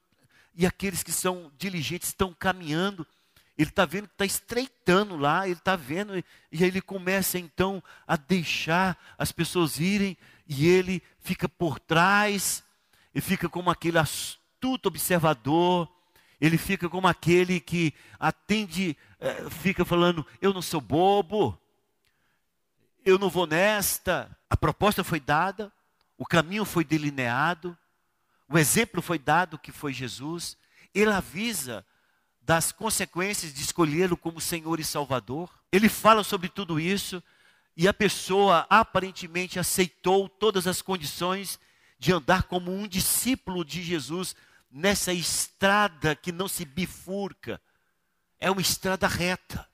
e 0.55 0.65
aqueles 0.65 1.03
que 1.03 1.11
são 1.11 1.51
diligentes 1.57 2.07
estão 2.07 2.33
caminhando. 2.33 3.05
Ele 3.57 3.69
está 3.69 3.85
vendo 3.85 4.07
que 4.07 4.13
está 4.15 4.25
estreitando 4.25 5.15
lá, 5.15 5.47
ele 5.47 5.57
está 5.57 5.75
vendo, 5.75 6.17
e, 6.17 6.23
aí 6.53 6.63
ele 6.63 6.81
começa 6.81 7.37
então 7.37 7.83
a 8.07 8.15
deixar 8.15 8.97
as 9.17 9.31
pessoas 9.31 9.79
irem, 9.79 10.17
e 10.47 10.67
ele 10.67 11.03
fica 11.19 11.47
por 11.47 11.79
trás, 11.79 12.63
e 13.13 13.21
fica 13.21 13.47
como 13.47 13.69
aquele 13.69 13.99
astuto 13.99 14.87
observador, 14.87 15.87
ele 16.41 16.57
fica 16.57 16.89
como 16.89 17.07
aquele 17.07 17.59
que 17.59 17.93
atende, 18.19 18.97
é, 19.19 19.49
fica 19.49 19.85
falando: 19.85 20.25
Eu 20.41 20.51
não 20.51 20.61
sou 20.61 20.81
bobo, 20.81 21.57
eu 23.05 23.19
não 23.19 23.29
vou 23.29 23.45
nesta. 23.45 24.35
A 24.49 24.57
proposta 24.57 25.03
foi 25.03 25.19
dada, 25.19 25.71
o 26.17 26.25
caminho 26.25 26.65
foi 26.65 26.83
delineado, 26.83 27.77
o 28.49 28.57
exemplo 28.57 29.01
foi 29.01 29.19
dado 29.19 29.59
que 29.59 29.71
foi 29.71 29.93
Jesus. 29.93 30.57
Ele 30.93 31.11
avisa 31.11 31.85
das 32.45 32.71
consequências 32.71 33.53
de 33.53 33.61
escolhê-lo 33.61 34.17
como 34.17 34.41
Senhor 34.41 34.79
e 34.79 34.83
Salvador. 34.83 35.49
Ele 35.71 35.87
fala 35.87 36.23
sobre 36.23 36.49
tudo 36.49 36.79
isso 36.79 37.23
e 37.75 37.87
a 37.87 37.93
pessoa 37.93 38.67
aparentemente 38.69 39.59
aceitou 39.59 40.27
todas 40.27 40.67
as 40.67 40.81
condições 40.81 41.59
de 41.97 42.11
andar 42.11 42.43
como 42.43 42.71
um 42.71 42.87
discípulo 42.87 43.63
de 43.63 43.81
Jesus 43.81 44.35
nessa 44.69 45.13
estrada 45.13 46.15
que 46.15 46.31
não 46.31 46.47
se 46.47 46.65
bifurca. 46.65 47.61
É 48.39 48.51
uma 48.51 48.61
estrada 48.61 49.07
reta, 49.07 49.67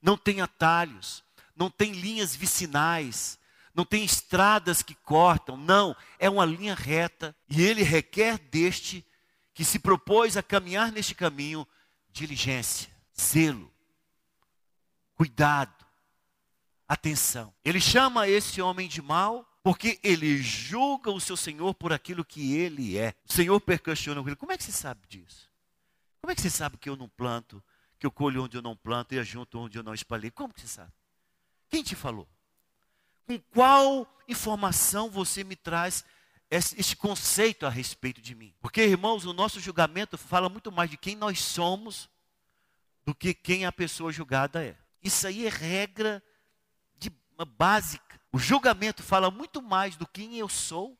não 0.00 0.16
tem 0.16 0.42
atalhos, 0.42 1.24
não 1.56 1.70
tem 1.70 1.92
linhas 1.92 2.36
vicinais, 2.36 3.38
não 3.74 3.86
tem 3.86 4.04
estradas 4.04 4.82
que 4.82 4.94
cortam, 4.94 5.56
não, 5.56 5.96
é 6.18 6.28
uma 6.28 6.44
linha 6.44 6.74
reta 6.74 7.34
e 7.48 7.62
ele 7.62 7.82
requer 7.82 8.36
deste 8.36 9.02
que 9.54 9.64
se 9.64 9.78
propôs 9.78 10.36
a 10.36 10.42
caminhar 10.42 10.92
neste 10.92 11.14
caminho 11.14 11.66
diligência, 12.12 12.90
zelo, 13.18 13.72
cuidado, 15.14 15.84
atenção. 16.86 17.54
Ele 17.64 17.80
chama 17.80 18.28
esse 18.28 18.60
homem 18.60 18.88
de 18.88 19.00
mal 19.00 19.48
porque 19.62 20.00
ele 20.02 20.42
julga 20.42 21.10
o 21.10 21.20
seu 21.20 21.36
Senhor 21.36 21.72
por 21.74 21.92
aquilo 21.92 22.24
que 22.24 22.56
ele 22.56 22.98
é. 22.98 23.14
O 23.28 23.32
Senhor 23.32 23.60
perquestiona 23.60 24.20
ele: 24.20 24.36
como 24.36 24.52
é 24.52 24.58
que 24.58 24.64
você 24.64 24.72
sabe 24.72 25.06
disso? 25.08 25.50
Como 26.20 26.30
é 26.30 26.34
que 26.34 26.40
você 26.40 26.50
sabe 26.50 26.76
que 26.76 26.88
eu 26.88 26.96
não 26.96 27.08
planto, 27.08 27.62
que 27.98 28.06
eu 28.06 28.10
colho 28.10 28.44
onde 28.44 28.56
eu 28.56 28.62
não 28.62 28.76
planto 28.76 29.14
e 29.14 29.18
ajunto 29.18 29.58
onde 29.58 29.78
eu 29.78 29.82
não 29.82 29.94
espalhei? 29.94 30.30
Como 30.30 30.52
que 30.52 30.60
você 30.60 30.68
sabe? 30.68 30.92
Quem 31.68 31.82
te 31.82 31.94
falou? 31.94 32.28
Com 33.26 33.38
qual 33.38 34.06
informação 34.28 35.10
você 35.10 35.42
me 35.42 35.56
traz 35.56 36.04
esse 36.56 36.94
conceito 36.94 37.66
a 37.66 37.70
respeito 37.70 38.20
de 38.20 38.34
mim? 38.34 38.54
Porque, 38.60 38.82
irmãos, 38.82 39.24
o 39.24 39.32
nosso 39.32 39.58
julgamento 39.60 40.18
fala 40.18 40.48
muito 40.48 40.70
mais 40.70 40.90
de 40.90 40.96
quem 40.96 41.16
nós 41.16 41.40
somos 41.40 42.10
do 43.04 43.14
que 43.14 43.34
quem 43.34 43.64
a 43.64 43.72
pessoa 43.72 44.12
julgada 44.12 44.62
é. 44.62 44.76
Isso 45.02 45.26
aí 45.26 45.46
é 45.46 45.48
regra 45.48 46.22
de, 46.98 47.10
básica. 47.56 48.20
O 48.30 48.38
julgamento 48.38 49.02
fala 49.02 49.30
muito 49.30 49.60
mais 49.60 49.96
do 49.96 50.06
quem 50.06 50.38
eu 50.38 50.48
sou 50.48 50.98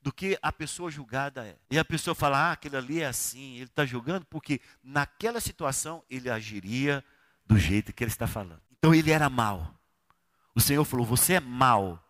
do 0.00 0.12
que 0.12 0.38
a 0.40 0.52
pessoa 0.52 0.90
julgada 0.90 1.44
é. 1.44 1.56
E 1.70 1.78
a 1.78 1.84
pessoa 1.84 2.14
fala, 2.14 2.38
ah, 2.38 2.52
aquele 2.52 2.76
ali 2.76 3.02
é 3.02 3.06
assim, 3.06 3.56
ele 3.56 3.64
está 3.64 3.84
julgando 3.84 4.24
porque 4.26 4.60
naquela 4.82 5.40
situação 5.40 6.02
ele 6.08 6.30
agiria 6.30 7.04
do 7.44 7.58
jeito 7.58 7.92
que 7.92 8.04
ele 8.04 8.10
está 8.10 8.26
falando. 8.26 8.62
Então 8.78 8.94
ele 8.94 9.10
era 9.10 9.28
mal. 9.28 9.74
O 10.56 10.60
Senhor 10.60 10.84
falou: 10.84 11.04
Você 11.04 11.34
é 11.34 11.40
mal. 11.40 12.02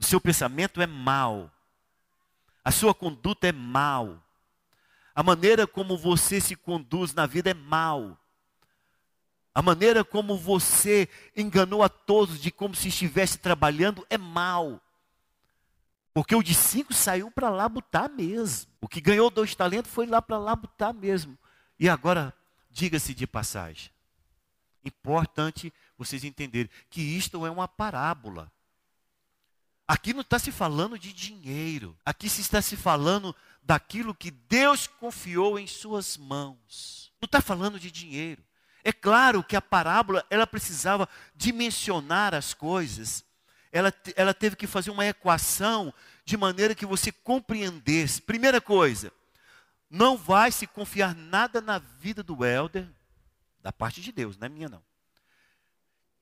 O 0.00 0.04
seu 0.04 0.20
pensamento 0.20 0.82
é 0.82 0.86
mal. 0.86 1.50
A 2.66 2.72
sua 2.72 2.92
conduta 2.92 3.46
é 3.46 3.52
mal. 3.52 4.20
A 5.14 5.22
maneira 5.22 5.68
como 5.68 5.96
você 5.96 6.40
se 6.40 6.56
conduz 6.56 7.14
na 7.14 7.24
vida 7.24 7.48
é 7.48 7.54
mal. 7.54 8.18
A 9.54 9.62
maneira 9.62 10.02
como 10.02 10.36
você 10.36 11.08
enganou 11.36 11.84
a 11.84 11.88
todos 11.88 12.40
de 12.40 12.50
como 12.50 12.74
se 12.74 12.88
estivesse 12.88 13.38
trabalhando 13.38 14.04
é 14.10 14.18
mal. 14.18 14.82
Porque 16.12 16.34
o 16.34 16.42
de 16.42 16.54
cinco 16.54 16.92
saiu 16.92 17.30
para 17.30 17.50
lá 17.50 17.68
botar 17.68 18.08
mesmo. 18.08 18.68
O 18.80 18.88
que 18.88 19.00
ganhou 19.00 19.30
dois 19.30 19.54
talentos 19.54 19.92
foi 19.92 20.04
lá 20.04 20.20
para 20.20 20.36
lá 20.36 20.56
botar 20.56 20.92
mesmo. 20.92 21.38
E 21.78 21.88
agora, 21.88 22.34
diga-se 22.68 23.14
de 23.14 23.28
passagem. 23.28 23.92
Importante 24.84 25.72
vocês 25.96 26.24
entenderem 26.24 26.68
que 26.90 27.00
isto 27.00 27.46
é 27.46 27.50
uma 27.50 27.68
parábola. 27.68 28.50
Aqui 29.86 30.12
não 30.12 30.22
está 30.22 30.38
se 30.38 30.50
falando 30.50 30.98
de 30.98 31.12
dinheiro. 31.12 31.96
Aqui 32.04 32.28
se 32.28 32.40
está 32.40 32.60
se 32.60 32.76
falando 32.76 33.34
daquilo 33.62 34.14
que 34.14 34.30
Deus 34.30 34.86
confiou 34.86 35.58
em 35.58 35.66
suas 35.66 36.16
mãos. 36.16 37.12
Não 37.20 37.26
está 37.26 37.40
falando 37.40 37.78
de 37.78 37.90
dinheiro. 37.90 38.42
É 38.82 38.92
claro 38.92 39.42
que 39.42 39.56
a 39.56 39.62
parábola 39.62 40.24
ela 40.30 40.46
precisava 40.46 41.08
dimensionar 41.34 42.34
as 42.34 42.54
coisas. 42.54 43.24
Ela, 43.72 43.92
ela 44.14 44.32
teve 44.32 44.56
que 44.56 44.66
fazer 44.66 44.90
uma 44.90 45.06
equação 45.06 45.92
de 46.24 46.36
maneira 46.36 46.74
que 46.74 46.86
você 46.86 47.10
compreendesse. 47.12 48.22
Primeira 48.22 48.60
coisa, 48.60 49.12
não 49.90 50.16
vai 50.16 50.50
se 50.50 50.66
confiar 50.66 51.14
nada 51.14 51.60
na 51.60 51.78
vida 51.78 52.22
do 52.22 52.44
elder, 52.44 52.88
da 53.62 53.72
parte 53.72 54.00
de 54.00 54.12
Deus, 54.12 54.36
não 54.36 54.46
é 54.46 54.48
minha 54.48 54.68
não 54.68 54.82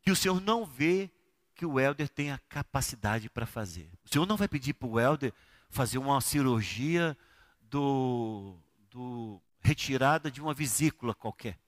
que 0.05 0.11
o 0.11 0.17
Senhor 0.17 0.39
não 0.41 0.67
vê 0.67 1.11
que 1.55 1.65
o 1.65 1.79
Helder 1.79 2.09
tem 2.09 2.31
a 2.31 2.39
capacidade 2.49 3.31
para 3.31 3.47
fazer. 3.47 3.89
O 4.05 4.09
Senhor 4.09 4.27
não 4.27 4.37
vai 4.37 4.49
pedir 4.49 4.75
para 4.75 4.89
o 4.89 4.99
Helder 4.99 5.33
fazer 5.71 5.99
uma 5.99 6.21
cirurgia 6.21 7.17
do, 7.63 8.57
do 8.91 9.41
retirada 9.61 10.31
de 10.31 10.41
uma 10.41 10.55
vesícula 10.55 11.15
qualquer. 11.15 11.59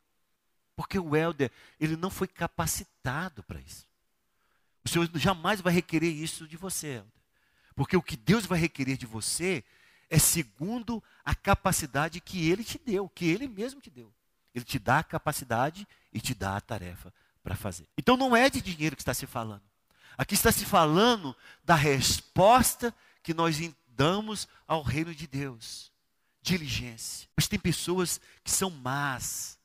Porque 0.75 0.99
o 0.99 1.17
Helder, 1.17 1.51
ele 1.81 1.97
não 1.97 2.11
foi 2.11 2.29
capacitado 2.29 3.43
para 3.43 3.61
isso. 3.61 3.87
O 4.85 4.89
Senhor 4.89 5.09
jamais 5.15 5.61
vai 5.61 5.73
requerer 5.73 6.13
isso 6.13 6.47
de 6.47 6.57
você, 6.57 6.89
Helder. 6.89 7.13
Porque 7.75 7.97
o 7.97 8.03
que 8.03 8.17
Deus 8.17 8.47
vai 8.47 8.59
requerer 8.59 8.97
de 8.97 9.07
você 9.07 9.65
é 10.09 10.19
segundo 10.19 11.03
a 11.25 11.35
capacidade 11.35 12.21
que 12.21 12.49
Ele 12.49 12.65
te 12.65 12.79
deu, 12.79 13.09
que 13.09 13.27
Ele 13.27 13.49
mesmo 13.49 13.81
te 13.81 13.91
deu. 13.91 14.13
Ele 14.55 14.65
te 14.65 14.79
dá 14.79 15.01
a 15.01 15.05
capacidade 15.05 15.87
e 16.13 16.21
te 16.21 16.35
dá 16.35 16.57
a 16.57 16.61
tarefa 16.61 17.13
para 17.43 17.55
fazer. 17.55 17.87
Então 17.97 18.17
não 18.17 18.35
é 18.35 18.49
de 18.49 18.61
dinheiro 18.61 18.97
que 18.97 19.03
está 19.03 19.13
se 19.13 19.27
falando. 19.27 19.63
Aqui 20.17 20.35
está 20.35 20.51
se 20.51 20.65
falando 20.65 21.37
da 21.65 21.75
resposta 21.75 22.95
que 23.23 23.35
nós 23.35 23.59
damos 23.89 24.49
ao 24.67 24.83
reino 24.83 25.15
de 25.15 25.27
Deus. 25.27 25.93
Diligência. 26.43 27.29
Mas 27.37 27.49
tem 27.49 27.59
pessoas 27.59 28.21
que 28.45 28.51
são 28.51 28.71
más, 28.71 29.59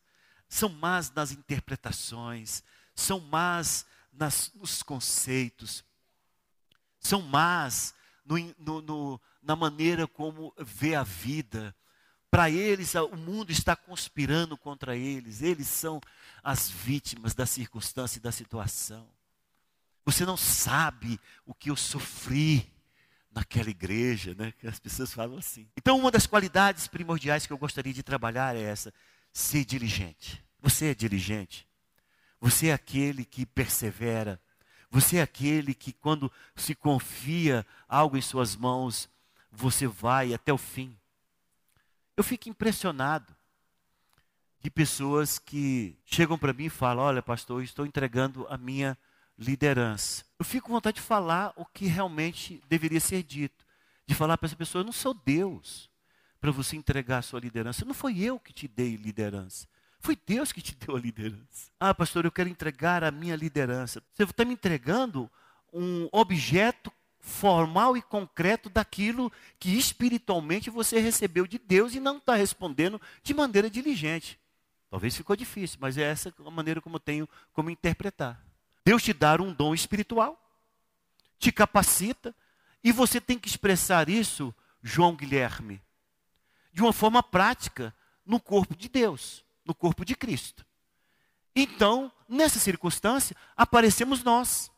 são 0.50 0.70
más 0.70 1.12
nas 1.12 1.32
interpretações, 1.32 2.64
são 2.96 3.20
más 3.20 3.86
nas, 4.12 4.52
nos 4.56 4.82
conceitos, 4.82 5.84
são 7.00 7.22
más 7.22 7.94
no, 8.26 8.38
no, 8.58 8.82
no, 8.82 9.22
na 9.42 9.56
maneira 9.56 10.08
como 10.08 10.54
vê 10.58 10.96
a 10.96 11.04
vida, 11.04 11.76
para 12.32 12.50
eles, 12.50 12.96
o 12.96 13.18
mundo 13.18 13.52
está 13.52 13.76
conspirando 13.76 14.56
contra 14.56 14.96
eles. 14.96 15.42
Eles 15.42 15.68
são 15.68 16.00
as 16.42 16.70
vítimas 16.70 17.34
da 17.34 17.46
circunstância 17.46 18.18
e 18.20 18.22
da 18.22 18.32
situação. 18.32 19.06
Você 20.06 20.26
não 20.26 20.38
sabe 20.38 21.20
o 21.46 21.54
que 21.54 21.70
eu 21.70 21.76
sofri 21.76 22.72
naquela 23.32 23.70
igreja, 23.70 24.36
né? 24.36 24.52
Que 24.54 24.68
as 24.68 24.80
pessoas 24.80 25.14
falam 25.14 25.38
assim. 25.38 25.68
Então, 25.78 25.98
uma 25.98 26.12
das 26.12 26.28
qualidades 26.28 26.88
primordiais 26.88 27.46
que 27.46 27.54
eu 27.54 27.58
gostaria 27.58 27.94
de 27.94 28.04
trabalhar 28.04 28.56
é 28.56 28.62
essa: 28.62 28.94
ser 29.32 29.64
diligente. 29.66 30.44
Você 30.60 30.88
é 30.88 30.96
diligente. 30.96 31.68
Você 32.40 32.68
é 32.68 32.74
aquele 32.74 33.24
que 33.24 33.46
persevera. 33.46 34.42
Você 34.90 35.18
é 35.18 35.22
aquele 35.22 35.74
que, 35.74 35.94
quando 35.94 36.32
se 36.56 36.76
confia 36.76 37.66
algo 37.88 38.18
em 38.18 38.22
suas 38.22 38.56
mãos, 38.56 39.10
você 39.52 39.88
vai 39.88 40.34
até 40.34 40.52
o 40.52 40.58
fim. 40.58 40.98
Eu 42.18 42.24
fico 42.24 42.50
impressionado 42.50 43.34
de 44.60 44.70
pessoas 44.70 45.40
que 45.40 45.98
chegam 46.06 46.38
para 46.38 46.54
mim 46.54 46.66
e 46.66 46.70
falam: 46.70 47.04
Olha, 47.06 47.22
pastor, 47.22 47.62
eu 47.62 47.64
estou 47.64 47.86
entregando 47.86 48.46
a 48.50 48.58
minha 48.58 48.98
liderança. 49.42 50.24
Eu 50.38 50.46
fico 50.46 50.68
com 50.68 50.74
vontade 50.74 50.96
de 50.96 51.02
falar 51.02 51.52
o 51.56 51.66
que 51.66 51.88
realmente 51.88 52.62
deveria 52.70 53.00
ser 53.00 53.24
dito. 53.24 53.66
De 54.06 54.14
falar 54.14 54.38
para 54.38 54.46
essa 54.46 54.56
pessoa: 54.56 54.82
Eu 54.82 54.86
não 54.86 54.94
sou 54.94 55.14
Deus 55.14 55.90
para 56.40 56.52
você 56.52 56.76
entregar 56.76 57.20
a 57.20 57.22
sua 57.22 57.40
liderança. 57.40 57.84
Não 57.84 57.94
foi 57.94 58.20
eu 58.20 58.40
que 58.40 58.54
te 58.54 58.68
dei 58.68 58.96
liderança. 58.96 59.68
Foi 60.00 60.18
Deus 60.26 60.52
que 60.52 60.62
te 60.62 60.76
deu 60.86 60.96
a 60.96 61.00
liderança. 61.00 61.72
Ah, 61.80 61.94
pastor, 61.94 62.26
eu 62.26 62.32
quero 62.32 62.50
entregar 62.50 63.04
a 63.04 63.12
minha 63.12 63.36
liderança. 63.36 64.02
Você 64.14 64.24
está 64.24 64.46
me 64.46 64.54
entregando 64.54 65.30
um 65.74 66.08
objeto 66.12 66.92
formal 67.20 67.96
e 67.96 68.02
concreto 68.02 68.70
daquilo 68.70 69.32
que 69.60 69.78
espiritualmente 69.78 70.72
você 70.72 71.00
recebeu 71.00 71.46
de 71.46 71.60
Deus 71.60 71.94
e 71.94 72.00
não 72.00 72.18
está 72.18 72.36
respondendo 72.36 73.00
de 73.22 73.34
maneira 73.34 73.70
diligente. 73.70 74.40
Talvez 74.90 75.16
ficou 75.16 75.36
difícil, 75.36 75.78
mas 75.80 75.98
é 75.98 76.02
essa 76.02 76.34
a 76.46 76.52
maneira 76.52 76.82
como 76.82 76.96
eu 76.96 77.00
tenho 77.00 77.30
como 77.54 77.70
interpretar. 77.70 78.51
Deus 78.84 79.04
te 79.04 79.14
dá 79.14 79.36
um 79.36 79.54
dom 79.54 79.74
espiritual, 79.74 80.38
te 81.38 81.52
capacita, 81.52 82.36
e 82.84 82.92
você 82.92 83.22
tem 83.22 83.38
que 83.38 83.48
expressar 83.48 84.10
isso, 84.10 84.54
João 84.82 85.16
Guilherme, 85.16 85.82
de 86.74 86.82
uma 86.82 86.94
forma 86.94 87.22
prática 87.22 87.94
no 88.26 88.40
corpo 88.40 88.76
de 88.76 88.90
Deus 88.90 89.44
no 89.66 89.74
corpo 89.74 90.04
de 90.04 90.16
Cristo. 90.16 90.66
Então, 91.56 92.12
nessa 92.28 92.60
circunstância, 92.60 93.36
aparecemos 93.56 94.24
nós, 94.24 94.72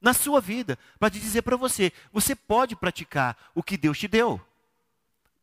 na 0.00 0.14
sua 0.14 0.40
vida, 0.40 0.78
para 0.98 1.10
te 1.10 1.20
dizer 1.20 1.42
para 1.42 1.56
você: 1.56 1.92
você 2.12 2.34
pode 2.34 2.74
praticar 2.74 3.36
o 3.54 3.62
que 3.62 3.76
Deus 3.76 3.98
te 3.98 4.08
deu. 4.08 4.40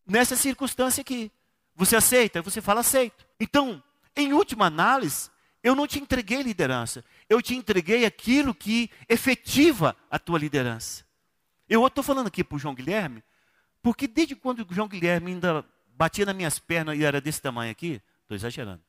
Nessa 0.06 0.36
circunstância 0.36 1.01
aqui. 1.01 1.32
Você 1.75 1.96
aceita? 1.96 2.41
Você 2.41 2.60
fala 2.60 2.79
aceito. 2.79 3.24
Então, 3.39 3.84
em 4.15 4.34
última 4.34 4.65
análise, 4.65 5.29
eu 5.67 5.75
não 5.75 5.88
te 5.88 6.00
entreguei 6.00 6.41
liderança. 6.41 7.03
Eu 7.29 7.41
te 7.41 7.55
entreguei 7.55 8.05
aquilo 8.05 8.53
que 8.53 8.89
efetiva 9.07 9.95
a 10.09 10.17
tua 10.17 10.39
liderança. 10.39 11.05
Eu 11.67 11.86
estou 11.86 12.03
falando 12.03 12.27
aqui 12.27 12.43
para 12.43 12.55
o 12.55 12.59
João 12.59 12.75
Guilherme, 12.75 13.24
porque 13.81 14.07
desde 14.07 14.36
quando 14.36 14.59
o 14.62 14.74
João 14.74 14.88
Guilherme 14.88 15.31
ainda 15.31 15.65
batia 15.89 16.25
nas 16.25 16.36
minhas 16.36 16.59
pernas 16.59 16.97
e 16.97 17.03
era 17.03 17.19
desse 17.19 17.41
tamanho 17.41 17.71
aqui, 17.71 18.01
Estou 18.27 18.36
exagerando. 18.36 18.81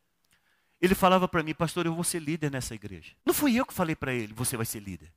Ele 0.81 0.97
falava 0.97 1.29
para 1.29 1.45
mim, 1.45 1.55
pastor, 1.55 1.87
eu 1.87 1.95
vou 1.95 2.03
ser 2.03 2.19
líder 2.19 2.51
nessa 2.51 2.75
igreja. 2.75 3.13
Não 3.25 3.33
fui 3.33 3.55
eu 3.55 3.65
que 3.65 3.73
falei 3.73 3.95
para 3.95 4.13
ele, 4.13 4.33
você 4.33 4.57
vai 4.57 4.67
ser 4.67 4.81
líder. 4.81 5.13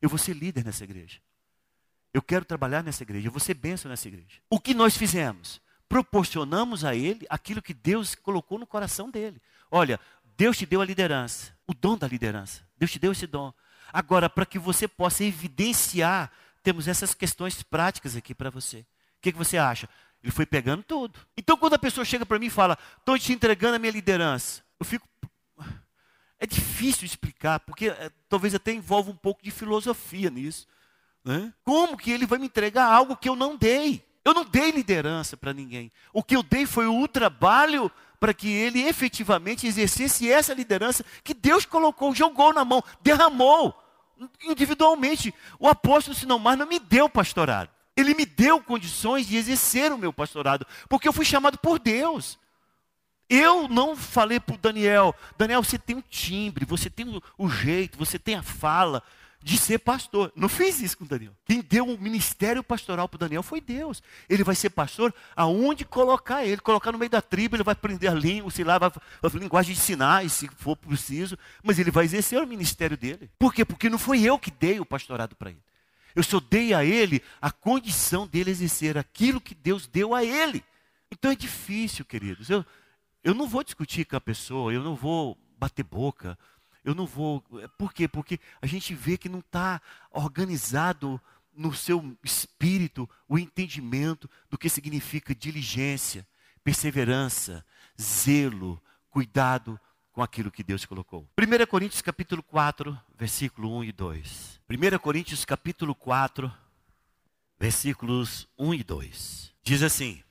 Eu 0.00 0.08
vou 0.08 0.18
ser 0.18 0.32
líder 0.32 0.64
nessa 0.64 0.82
igreja. 0.82 1.20
Eu 2.12 2.22
quero 2.22 2.44
trabalhar 2.44 2.82
nessa 2.82 3.02
igreja, 3.02 3.28
eu 3.28 3.30
vou 3.30 3.40
ser 3.40 3.52
bênção 3.52 3.90
nessa 3.90 4.08
igreja. 4.08 4.40
O 4.48 4.58
que 4.58 4.72
nós 4.72 4.96
fizemos? 4.96 5.60
Proporcionamos 5.86 6.86
a 6.86 6.94
ele 6.94 7.26
aquilo 7.28 7.60
que 7.60 7.74
Deus 7.74 8.14
colocou 8.14 8.58
no 8.58 8.66
coração 8.66 9.10
dele. 9.10 9.42
Olha, 9.70 10.00
Deus 10.36 10.56
te 10.58 10.66
deu 10.66 10.80
a 10.80 10.84
liderança, 10.84 11.52
o 11.66 11.74
dom 11.74 11.96
da 11.96 12.06
liderança. 12.06 12.62
Deus 12.76 12.90
te 12.90 12.98
deu 12.98 13.12
esse 13.12 13.26
dom. 13.26 13.52
Agora, 13.92 14.28
para 14.28 14.44
que 14.44 14.58
você 14.58 14.88
possa 14.88 15.24
evidenciar, 15.24 16.30
temos 16.62 16.88
essas 16.88 17.14
questões 17.14 17.62
práticas 17.62 18.16
aqui 18.16 18.34
para 18.34 18.50
você. 18.50 18.78
O 18.80 19.20
que, 19.20 19.32
que 19.32 19.38
você 19.38 19.56
acha? 19.56 19.88
Ele 20.22 20.32
foi 20.32 20.46
pegando 20.46 20.82
tudo. 20.82 21.20
Então, 21.36 21.56
quando 21.56 21.74
a 21.74 21.78
pessoa 21.78 22.04
chega 22.04 22.24
para 22.24 22.38
mim 22.38 22.46
e 22.46 22.50
fala, 22.50 22.78
estou 22.98 23.18
te 23.18 23.32
entregando 23.32 23.76
a 23.76 23.78
minha 23.78 23.92
liderança, 23.92 24.62
eu 24.80 24.86
fico. 24.86 25.06
É 26.38 26.46
difícil 26.46 27.06
explicar, 27.06 27.60
porque 27.60 27.88
é, 27.88 28.10
talvez 28.28 28.54
até 28.54 28.72
envolva 28.72 29.10
um 29.10 29.16
pouco 29.16 29.42
de 29.42 29.50
filosofia 29.50 30.30
nisso. 30.30 30.66
Né? 31.24 31.52
Como 31.62 31.96
que 31.96 32.10
ele 32.10 32.26
vai 32.26 32.38
me 32.38 32.46
entregar 32.46 32.86
algo 32.86 33.16
que 33.16 33.28
eu 33.28 33.36
não 33.36 33.56
dei? 33.56 34.04
Eu 34.24 34.34
não 34.34 34.44
dei 34.44 34.70
liderança 34.70 35.36
para 35.36 35.52
ninguém. 35.52 35.92
O 36.12 36.22
que 36.22 36.34
eu 36.34 36.42
dei 36.42 36.66
foi 36.66 36.86
o 36.86 37.06
trabalho 37.06 37.90
para 38.24 38.32
que 38.32 38.48
ele 38.48 38.80
efetivamente 38.84 39.66
exercesse 39.66 40.32
essa 40.32 40.54
liderança 40.54 41.04
que 41.22 41.34
Deus 41.34 41.66
colocou, 41.66 42.14
jogou 42.14 42.54
na 42.54 42.64
mão, 42.64 42.82
derramou 43.02 43.78
individualmente. 44.42 45.34
O 45.58 45.68
apóstolo, 45.68 46.16
se 46.16 46.24
não 46.24 46.38
me 46.66 46.78
deu 46.78 47.06
pastorado. 47.06 47.68
Ele 47.94 48.14
me 48.14 48.24
deu 48.24 48.62
condições 48.62 49.26
de 49.26 49.36
exercer 49.36 49.92
o 49.92 49.98
meu 49.98 50.10
pastorado, 50.10 50.66
porque 50.88 51.06
eu 51.06 51.12
fui 51.12 51.26
chamado 51.26 51.58
por 51.58 51.78
Deus. 51.78 52.38
Eu 53.28 53.68
não 53.68 53.94
falei 53.94 54.40
para 54.40 54.54
o 54.54 54.58
Daniel, 54.58 55.14
Daniel, 55.36 55.62
você 55.62 55.78
tem 55.78 55.94
um 55.94 56.02
timbre, 56.08 56.64
você 56.64 56.88
tem 56.88 57.20
o, 57.36 57.50
jeito, 57.50 57.98
você 57.98 58.18
tem 58.18 58.36
a 58.36 58.42
fala 58.42 59.02
de 59.44 59.58
ser 59.58 59.78
pastor. 59.78 60.32
Não 60.34 60.48
fiz 60.48 60.80
isso 60.80 60.96
com 60.96 61.04
o 61.04 61.06
Daniel. 61.06 61.36
Quem 61.44 61.60
deu 61.60 61.84
um 61.84 61.98
ministério 61.98 62.64
pastoral 62.64 63.06
para 63.06 63.16
o 63.16 63.18
Daniel 63.18 63.42
foi 63.42 63.60
Deus. 63.60 64.02
Ele 64.26 64.42
vai 64.42 64.54
ser 64.54 64.70
pastor 64.70 65.14
aonde 65.36 65.84
colocar 65.84 66.46
ele. 66.46 66.62
Colocar 66.62 66.90
no 66.90 66.98
meio 66.98 67.10
da 67.10 67.20
tribo, 67.20 67.54
ele 67.54 67.62
vai 67.62 67.72
aprender 67.72 68.08
a 68.08 68.14
língua, 68.14 68.50
sei 68.50 68.64
lá, 68.64 68.78
vai, 68.78 68.90
vai 69.20 69.30
linguagem 69.34 69.74
de 69.74 69.80
sinais, 69.80 70.32
se 70.32 70.48
for 70.56 70.74
preciso. 70.74 71.38
Mas 71.62 71.78
ele 71.78 71.90
vai 71.90 72.06
exercer 72.06 72.42
o 72.42 72.46
ministério 72.46 72.96
dele. 72.96 73.30
Por 73.38 73.52
quê? 73.52 73.66
Porque 73.66 73.90
não 73.90 73.98
foi 73.98 74.22
eu 74.22 74.38
que 74.38 74.50
dei 74.50 74.80
o 74.80 74.86
pastorado 74.86 75.36
para 75.36 75.50
ele. 75.50 75.60
Eu 76.16 76.22
só 76.22 76.40
dei 76.40 76.72
a 76.72 76.82
ele 76.82 77.22
a 77.38 77.50
condição 77.50 78.26
dele 78.26 78.50
exercer 78.50 78.96
aquilo 78.96 79.42
que 79.42 79.54
Deus 79.54 79.86
deu 79.86 80.14
a 80.14 80.24
ele. 80.24 80.64
Então 81.12 81.30
é 81.30 81.36
difícil, 81.36 82.02
queridos. 82.02 82.48
Eu, 82.48 82.64
eu 83.22 83.34
não 83.34 83.46
vou 83.46 83.62
discutir 83.62 84.06
com 84.06 84.16
a 84.16 84.20
pessoa, 84.22 84.72
eu 84.72 84.82
não 84.82 84.94
vou 84.94 85.36
bater 85.58 85.82
boca, 85.82 86.38
eu 86.84 86.94
não 86.94 87.06
vou. 87.06 87.42
Por 87.78 87.92
quê? 87.92 88.06
Porque 88.06 88.38
a 88.60 88.66
gente 88.66 88.94
vê 88.94 89.16
que 89.16 89.28
não 89.28 89.38
está 89.38 89.80
organizado 90.10 91.20
no 91.56 91.72
seu 91.72 92.16
espírito 92.22 93.08
o 93.28 93.38
entendimento 93.38 94.28
do 94.50 94.58
que 94.58 94.68
significa 94.68 95.34
diligência, 95.34 96.26
perseverança, 96.62 97.64
zelo, 98.00 98.80
cuidado 99.08 99.80
com 100.12 100.22
aquilo 100.22 100.50
que 100.50 100.62
Deus 100.62 100.84
colocou. 100.84 101.28
1 101.38 101.66
Coríntios 101.66 102.02
capítulo 102.02 102.42
4, 102.42 102.98
versículo 103.16 103.78
1 103.78 103.84
e 103.84 103.92
2. 103.92 104.60
1 104.68 104.98
Coríntios 104.98 105.44
capítulo 105.44 105.94
4, 105.94 106.52
versículos 107.58 108.46
1 108.58 108.74
e 108.74 108.84
2. 108.84 109.54
Diz 109.62 109.82
assim: 109.82 110.22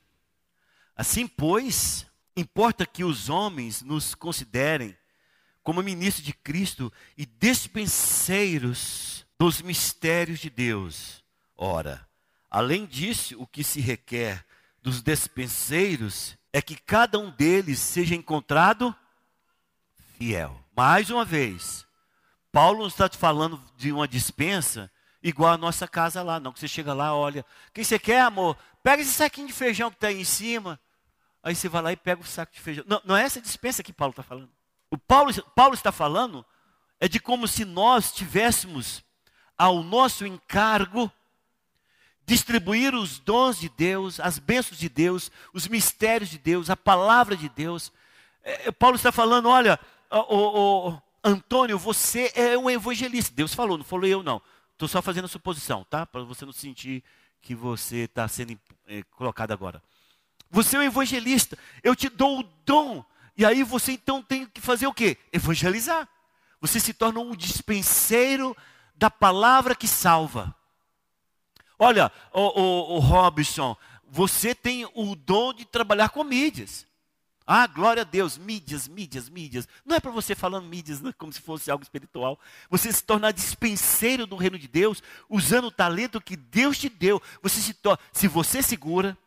Assim, 0.96 1.28
pois, 1.28 2.06
importa 2.36 2.86
que 2.86 3.04
os 3.04 3.28
homens 3.30 3.82
nos 3.82 4.14
considerem 4.14 4.96
como 5.64 5.82
ministros 5.82 6.26
de 6.26 6.34
Cristo 6.34 6.92
e 7.18 7.26
despenseiros 7.26 9.26
dos 9.40 9.62
mistérios 9.62 10.40
de 10.40 10.50
Deus. 10.50 11.24
Ora, 11.56 12.06
além 12.52 12.86
disso, 12.86 13.42
o 13.42 13.48
que 13.48 13.64
se 13.64 13.80
requer 13.80 14.46
dos 14.82 15.02
despenseiros 15.02 16.38
é 16.52 16.62
que 16.62 16.76
cada 16.76 17.18
um 17.18 17.32
deles 17.32 17.80
seja 17.80 18.14
encontrado 18.14 18.94
fiel. 20.18 20.60
Mais 20.76 21.10
uma 21.10 21.24
vez, 21.24 21.86
Paulo 22.52 22.80
não 22.80 22.88
está 22.88 23.08
te 23.08 23.18
falando 23.18 23.64
de 23.78 23.92
uma 23.92 24.08
dispensa 24.08 24.92
igual 25.22 25.54
a 25.54 25.58
nossa 25.58 25.88
casa 25.88 26.22
lá, 26.22 26.40
não. 26.40 26.52
Que 26.52 26.60
você 26.60 26.68
chega 26.68 26.94
lá, 26.94 27.16
olha, 27.16 27.46
quem 27.74 27.84
você 27.84 27.98
quer, 27.98 28.22
amor? 28.22 28.58
Pega 28.84 29.02
esse 29.02 29.14
saquinho 29.14 29.48
de 29.48 29.54
feijão 29.54 29.90
que 29.90 29.96
está 29.96 30.08
aí 30.08 30.20
em 30.20 30.26
cima. 30.26 30.80
Aí 31.42 31.56
você 31.56 31.70
vai 31.70 31.82
lá 31.82 31.92
e 31.92 31.98
pega 31.98 32.22
o 32.22 32.26
saco 32.26 32.54
de 32.54 32.60
feijão. 32.60 32.84
Não, 32.88 33.02
não 33.04 33.18
é 33.18 33.24
essa 33.24 33.42
dispensa 33.42 33.84
que 33.84 33.94
Paulo 33.94 34.12
está 34.12 34.24
falando. 34.24 34.50
O 34.94 34.98
Paulo, 35.00 35.34
Paulo 35.56 35.74
está 35.74 35.92
falando 35.92 36.46
é 37.00 37.08
de 37.08 37.20
como 37.20 37.48
se 37.48 37.66
nós 37.66 38.12
tivéssemos 38.12 39.04
ao 39.58 39.82
nosso 39.82 40.24
encargo 40.24 41.12
distribuir 42.28 42.94
os 42.94 43.18
dons 43.18 43.60
de 43.60 43.70
Deus, 43.70 44.20
as 44.20 44.38
bênçãos 44.38 44.78
de 44.78 44.88
Deus, 44.88 45.32
os 45.52 45.68
mistérios 45.68 46.30
de 46.30 46.38
Deus, 46.38 46.70
a 46.70 46.78
palavra 46.78 47.36
de 47.36 47.50
Deus. 47.50 47.92
É, 48.44 48.72
Paulo 48.72 48.96
está 48.96 49.12
falando, 49.12 49.50
olha, 49.50 49.80
o, 50.12 50.90
o, 50.92 51.02
Antônio, 51.24 51.80
você 51.80 52.32
é 52.36 52.56
um 52.56 52.70
evangelista. 52.70 53.34
Deus 53.34 53.56
falou, 53.56 53.80
não 53.80 53.84
falou 53.84 54.06
eu 54.06 54.22
não. 54.22 54.40
Estou 54.74 54.88
só 54.88 55.02
fazendo 55.02 55.26
a 55.26 55.28
suposição, 55.28 55.84
tá? 55.90 56.06
Para 56.06 56.22
você 56.22 56.46
não 56.46 56.54
sentir 56.54 57.04
que 57.42 57.56
você 57.56 58.04
está 58.04 58.28
sendo 58.28 58.56
é, 58.86 59.02
colocado 59.10 59.54
agora. 59.54 59.82
Você 60.52 60.76
é 60.76 60.82
um 60.82 60.84
evangelista. 60.84 61.58
Eu 61.82 61.96
te 61.96 62.10
dou 62.10 62.42
o 62.42 62.44
dom. 62.64 63.04
E 63.36 63.46
aí 63.46 63.64
você 63.64 63.94
então 63.94 64.22
tem 64.22 64.46
que 64.46 64.62
fazer 64.62 64.88
o 64.88 64.94
quê? 64.94 65.18
Evangelizar. 65.32 66.08
Você 66.62 66.80
se 66.80 66.94
torna 66.94 67.20
um 67.20 67.36
dispenseiro 67.36 68.56
da 68.96 69.10
palavra 69.10 69.76
que 69.76 69.88
salva. 69.88 70.56
Olha, 71.78 72.12
o, 72.32 72.96
o, 72.96 73.00
Robson, 73.00 73.76
você 74.08 74.56
tem 74.56 74.86
o 74.94 75.16
dom 75.16 75.54
de 75.54 75.66
trabalhar 75.66 76.10
com 76.10 76.24
mídias. 76.24 76.88
Ah, 77.46 77.68
glória 77.68 78.02
a 78.02 78.06
Deus, 78.06 78.38
mídias, 78.38 78.88
mídias, 78.88 79.28
mídias. 79.28 79.68
Não 79.86 79.98
é 79.98 80.00
para 80.00 80.12
você 80.12 80.34
falando 80.34 80.66
mídias 80.66 81.02
né, 81.02 81.14
como 81.18 81.34
se 81.34 81.42
fosse 81.42 81.70
algo 81.70 81.84
espiritual. 81.84 82.40
Você 82.70 82.90
se 82.94 83.04
tornar 83.04 83.32
dispenseiro 83.32 84.26
do 84.26 84.38
reino 84.38 84.58
de 84.58 84.68
Deus, 84.68 85.04
usando 85.28 85.66
o 85.66 85.72
talento 85.72 86.22
que 86.22 86.38
Deus 86.38 86.78
te 86.78 86.88
deu. 86.88 87.22
Você 87.42 87.60
se 87.60 87.74
torna, 87.74 88.00
se 88.14 88.30
você 88.30 88.62
segura, 88.62 89.18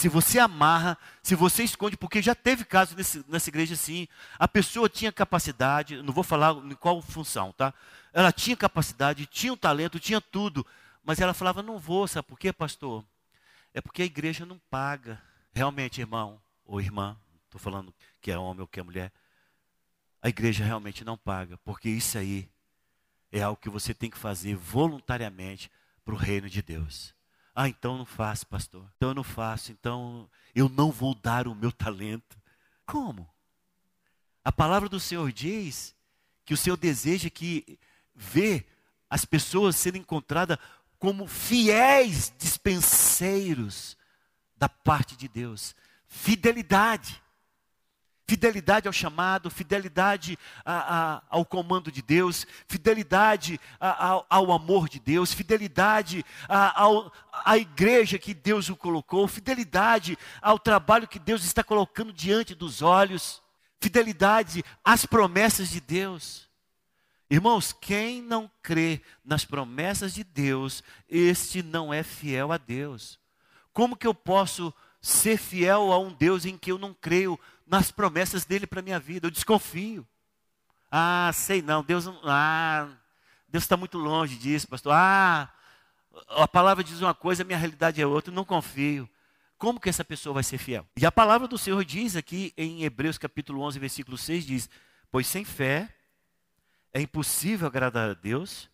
se 0.00 0.08
você 0.08 0.38
amarra, 0.38 0.96
se 1.22 1.34
você 1.34 1.62
esconde, 1.62 1.94
porque 1.94 2.22
já 2.22 2.34
teve 2.34 2.64
caso 2.64 2.96
nesse, 2.96 3.22
nessa 3.28 3.50
igreja 3.50 3.74
assim, 3.74 4.08
a 4.38 4.48
pessoa 4.48 4.88
tinha 4.88 5.12
capacidade, 5.12 6.00
não 6.00 6.10
vou 6.10 6.24
falar 6.24 6.56
em 6.56 6.74
qual 6.74 7.02
função, 7.02 7.52
tá? 7.52 7.74
Ela 8.10 8.32
tinha 8.32 8.56
capacidade, 8.56 9.26
tinha 9.26 9.52
um 9.52 9.56
talento, 9.58 10.00
tinha 10.00 10.18
tudo, 10.18 10.66
mas 11.04 11.20
ela 11.20 11.34
falava, 11.34 11.62
não 11.62 11.78
vou, 11.78 12.08
sabe 12.08 12.26
por 12.26 12.38
quê, 12.38 12.50
pastor? 12.50 13.04
É 13.74 13.82
porque 13.82 14.00
a 14.00 14.06
igreja 14.06 14.46
não 14.46 14.58
paga. 14.70 15.20
Realmente, 15.52 16.00
irmão 16.00 16.40
ou 16.64 16.80
irmã, 16.80 17.14
estou 17.44 17.60
falando 17.60 17.92
que 18.22 18.30
é 18.30 18.38
homem 18.38 18.62
ou 18.62 18.66
que 18.66 18.80
é 18.80 18.82
mulher, 18.82 19.12
a 20.22 20.30
igreja 20.30 20.64
realmente 20.64 21.04
não 21.04 21.18
paga, 21.18 21.58
porque 21.58 21.90
isso 21.90 22.16
aí 22.16 22.48
é 23.30 23.42
algo 23.42 23.60
que 23.60 23.68
você 23.68 23.92
tem 23.92 24.08
que 24.08 24.16
fazer 24.16 24.56
voluntariamente 24.56 25.70
para 26.02 26.14
o 26.14 26.16
reino 26.16 26.48
de 26.48 26.62
Deus. 26.62 27.14
Ah, 27.54 27.68
então 27.68 27.98
não 27.98 28.06
faço, 28.06 28.46
pastor. 28.46 28.84
Então 28.96 29.10
eu 29.10 29.14
não 29.14 29.24
faço, 29.24 29.72
então 29.72 30.28
eu 30.54 30.68
não 30.68 30.90
vou 30.90 31.14
dar 31.14 31.48
o 31.48 31.54
meu 31.54 31.72
talento. 31.72 32.38
Como? 32.86 33.28
A 34.44 34.50
palavra 34.50 34.88
do 34.88 34.98
Senhor 34.98 35.30
diz 35.32 35.94
que 36.44 36.54
o 36.54 36.56
Senhor 36.56 36.76
deseja 36.76 37.28
que 37.28 37.78
vê 38.14 38.66
as 39.08 39.24
pessoas 39.24 39.76
sendo 39.76 39.98
encontradas 39.98 40.58
como 40.98 41.26
fiéis 41.26 42.32
dispenseiros 42.38 43.96
da 44.56 44.68
parte 44.68 45.16
de 45.16 45.26
Deus. 45.28 45.74
Fidelidade. 46.06 47.20
Fidelidade 48.30 48.86
ao 48.86 48.92
chamado, 48.92 49.50
fidelidade 49.50 50.38
a, 50.64 51.16
a, 51.16 51.22
ao 51.28 51.44
comando 51.44 51.90
de 51.90 52.00
Deus, 52.00 52.46
fidelidade 52.68 53.60
a, 53.80 54.24
ao 54.30 54.52
amor 54.52 54.88
de 54.88 55.00
Deus, 55.00 55.32
fidelidade 55.32 56.24
à 56.48 57.58
igreja 57.58 58.20
que 58.20 58.32
Deus 58.32 58.68
o 58.68 58.76
colocou, 58.76 59.26
fidelidade 59.26 60.16
ao 60.40 60.60
trabalho 60.60 61.08
que 61.08 61.18
Deus 61.18 61.42
está 61.42 61.64
colocando 61.64 62.12
diante 62.12 62.54
dos 62.54 62.82
olhos, 62.82 63.42
fidelidade 63.80 64.64
às 64.84 65.04
promessas 65.04 65.68
de 65.68 65.80
Deus. 65.80 66.48
Irmãos, 67.28 67.72
quem 67.72 68.22
não 68.22 68.48
crê 68.62 69.02
nas 69.24 69.44
promessas 69.44 70.14
de 70.14 70.22
Deus, 70.22 70.84
este 71.08 71.64
não 71.64 71.92
é 71.92 72.04
fiel 72.04 72.52
a 72.52 72.58
Deus. 72.58 73.18
Como 73.72 73.96
que 73.96 74.06
eu 74.06 74.14
posso 74.14 74.72
ser 75.02 75.38
fiel 75.38 75.92
a 75.92 75.98
um 75.98 76.12
Deus 76.12 76.44
em 76.44 76.56
que 76.56 76.70
eu 76.70 76.78
não 76.78 76.94
creio 76.94 77.38
nas 77.70 77.92
promessas 77.92 78.44
dele 78.44 78.66
para 78.66 78.80
a 78.80 78.82
minha 78.82 78.98
vida. 78.98 79.28
Eu 79.28 79.30
desconfio. 79.30 80.04
Ah, 80.90 81.30
sei 81.32 81.62
não, 81.62 81.84
Deus. 81.84 82.04
Ah, 82.24 82.88
Deus 83.48 83.62
está 83.62 83.76
muito 83.76 83.96
longe 83.96 84.36
disso, 84.36 84.66
pastor. 84.66 84.92
Ah, 84.92 85.48
a 86.30 86.48
palavra 86.48 86.82
diz 86.82 87.00
uma 87.00 87.14
coisa, 87.14 87.44
a 87.44 87.46
minha 87.46 87.56
realidade 87.56 88.02
é 88.02 88.06
outra, 88.06 88.34
não 88.34 88.44
confio. 88.44 89.08
Como 89.56 89.78
que 89.78 89.88
essa 89.88 90.04
pessoa 90.04 90.34
vai 90.34 90.42
ser 90.42 90.58
fiel? 90.58 90.84
E 90.96 91.06
a 91.06 91.12
palavra 91.12 91.46
do 91.46 91.56
Senhor 91.56 91.84
diz 91.84 92.16
aqui 92.16 92.52
em 92.56 92.82
Hebreus 92.82 93.16
capítulo 93.16 93.62
11, 93.62 93.78
versículo 93.78 94.18
6 94.18 94.44
diz: 94.44 94.70
"Pois 95.08 95.28
sem 95.28 95.44
fé 95.44 95.94
é 96.92 97.00
impossível 97.00 97.68
agradar 97.68 98.10
a 98.10 98.14
Deus, 98.14 98.68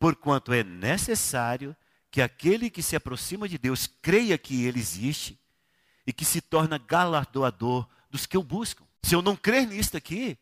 porquanto 0.00 0.52
é 0.52 0.64
necessário 0.64 1.76
que 2.10 2.20
aquele 2.20 2.70
que 2.70 2.82
se 2.82 2.96
aproxima 2.96 3.48
de 3.48 3.56
Deus 3.56 3.86
creia 3.86 4.36
que 4.36 4.64
ele 4.64 4.80
existe 4.80 5.38
e 6.04 6.12
que 6.12 6.24
se 6.24 6.40
torna 6.40 6.76
galardoador 6.76 7.88
dos 8.12 8.26
que 8.26 8.36
o 8.36 8.42
buscam. 8.42 8.84
Se 9.02 9.14
eu 9.14 9.22
não 9.22 9.34
crer 9.34 9.66
nisto 9.66 9.96
aqui, 9.96 10.38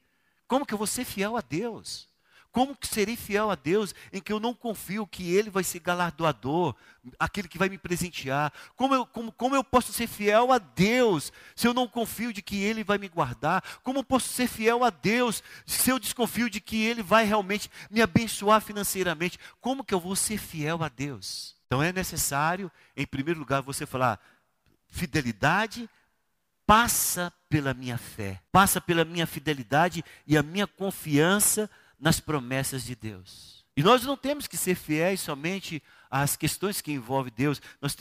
como 0.46 0.66
que 0.66 0.74
eu 0.74 0.78
vou 0.78 0.86
ser 0.86 1.04
fiel 1.04 1.36
a 1.36 1.40
Deus? 1.40 2.10
Como 2.52 2.74
que 2.74 2.88
serei 2.88 3.14
fiel 3.14 3.48
a 3.48 3.54
Deus 3.54 3.94
em 4.12 4.20
que 4.20 4.32
eu 4.32 4.40
não 4.40 4.52
confio 4.52 5.06
que 5.06 5.32
Ele 5.32 5.48
vai 5.48 5.62
ser 5.62 5.78
galardoador, 5.78 6.74
aquele 7.16 7.46
que 7.46 7.56
vai 7.56 7.68
me 7.68 7.78
presentear? 7.78 8.52
Como 8.74 8.92
eu, 8.92 9.06
como, 9.06 9.30
como 9.30 9.54
eu 9.54 9.62
posso 9.62 9.92
ser 9.92 10.08
fiel 10.08 10.50
a 10.50 10.58
Deus 10.58 11.32
se 11.54 11.68
eu 11.68 11.72
não 11.72 11.86
confio 11.86 12.32
de 12.32 12.42
que 12.42 12.60
Ele 12.60 12.82
vai 12.82 12.98
me 12.98 13.08
guardar? 13.08 13.62
Como 13.84 14.00
eu 14.00 14.04
posso 14.04 14.28
ser 14.28 14.48
fiel 14.48 14.82
a 14.82 14.90
Deus 14.90 15.44
se 15.64 15.90
eu 15.90 16.00
desconfio 16.00 16.50
de 16.50 16.60
que 16.60 16.82
Ele 16.82 17.04
vai 17.04 17.24
realmente 17.24 17.70
me 17.88 18.02
abençoar 18.02 18.60
financeiramente? 18.60 19.38
Como 19.60 19.84
que 19.84 19.94
eu 19.94 20.00
vou 20.00 20.16
ser 20.16 20.36
fiel 20.36 20.82
a 20.82 20.88
Deus? 20.88 21.54
Então 21.68 21.80
é 21.80 21.92
necessário, 21.92 22.68
em 22.96 23.06
primeiro 23.06 23.38
lugar, 23.38 23.62
você 23.62 23.86
falar 23.86 24.18
fidelidade 24.88 25.88
passa 26.70 27.32
pela 27.48 27.74
minha 27.74 27.98
fé, 27.98 28.40
passa 28.52 28.80
pela 28.80 29.04
minha 29.04 29.26
fidelidade 29.26 30.04
e 30.24 30.38
a 30.38 30.42
minha 30.42 30.68
confiança 30.68 31.68
nas 31.98 32.20
promessas 32.20 32.84
de 32.84 32.94
Deus. 32.94 33.64
E 33.76 33.82
nós 33.82 34.04
não 34.04 34.16
temos 34.16 34.46
que 34.46 34.56
ser 34.56 34.76
fiéis 34.76 35.20
somente 35.20 35.82
às 36.10 36.36
questões 36.36 36.80
que 36.80 36.92
envolvem 36.92 37.32
Deus, 37.34 37.62
nós 37.80 37.96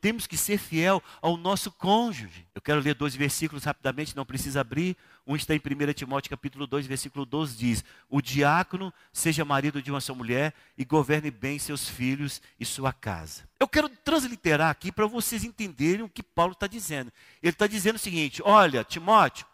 temos 0.00 0.26
que 0.26 0.36
ser 0.36 0.58
fiel 0.58 1.02
ao 1.22 1.36
nosso 1.36 1.72
cônjuge. 1.72 2.46
Eu 2.54 2.60
quero 2.60 2.80
ler 2.80 2.94
dois 2.94 3.16
versículos 3.16 3.64
rapidamente, 3.64 4.14
não 4.14 4.26
precisa 4.26 4.60
abrir. 4.60 4.96
Um 5.26 5.34
está 5.34 5.54
em 5.54 5.58
1 5.58 5.92
Timóteo 5.94 6.28
capítulo 6.28 6.66
2, 6.66 6.86
versículo 6.86 7.24
12, 7.24 7.56
diz: 7.56 7.84
O 8.10 8.20
diácono 8.20 8.92
seja 9.10 9.44
marido 9.44 9.80
de 9.80 9.90
uma 9.90 10.00
só 10.00 10.14
mulher 10.14 10.52
e 10.76 10.84
governe 10.84 11.30
bem 11.30 11.58
seus 11.58 11.88
filhos 11.88 12.42
e 12.60 12.64
sua 12.66 12.92
casa. 12.92 13.48
Eu 13.58 13.66
quero 13.66 13.88
transliterar 13.88 14.68
aqui 14.68 14.92
para 14.92 15.06
vocês 15.06 15.42
entenderem 15.42 16.02
o 16.02 16.08
que 16.08 16.22
Paulo 16.22 16.52
está 16.52 16.66
dizendo. 16.66 17.10
Ele 17.42 17.52
está 17.52 17.66
dizendo 17.66 17.96
o 17.96 17.98
seguinte: 17.98 18.42
olha, 18.44 18.84
Timóteo, 18.84 19.46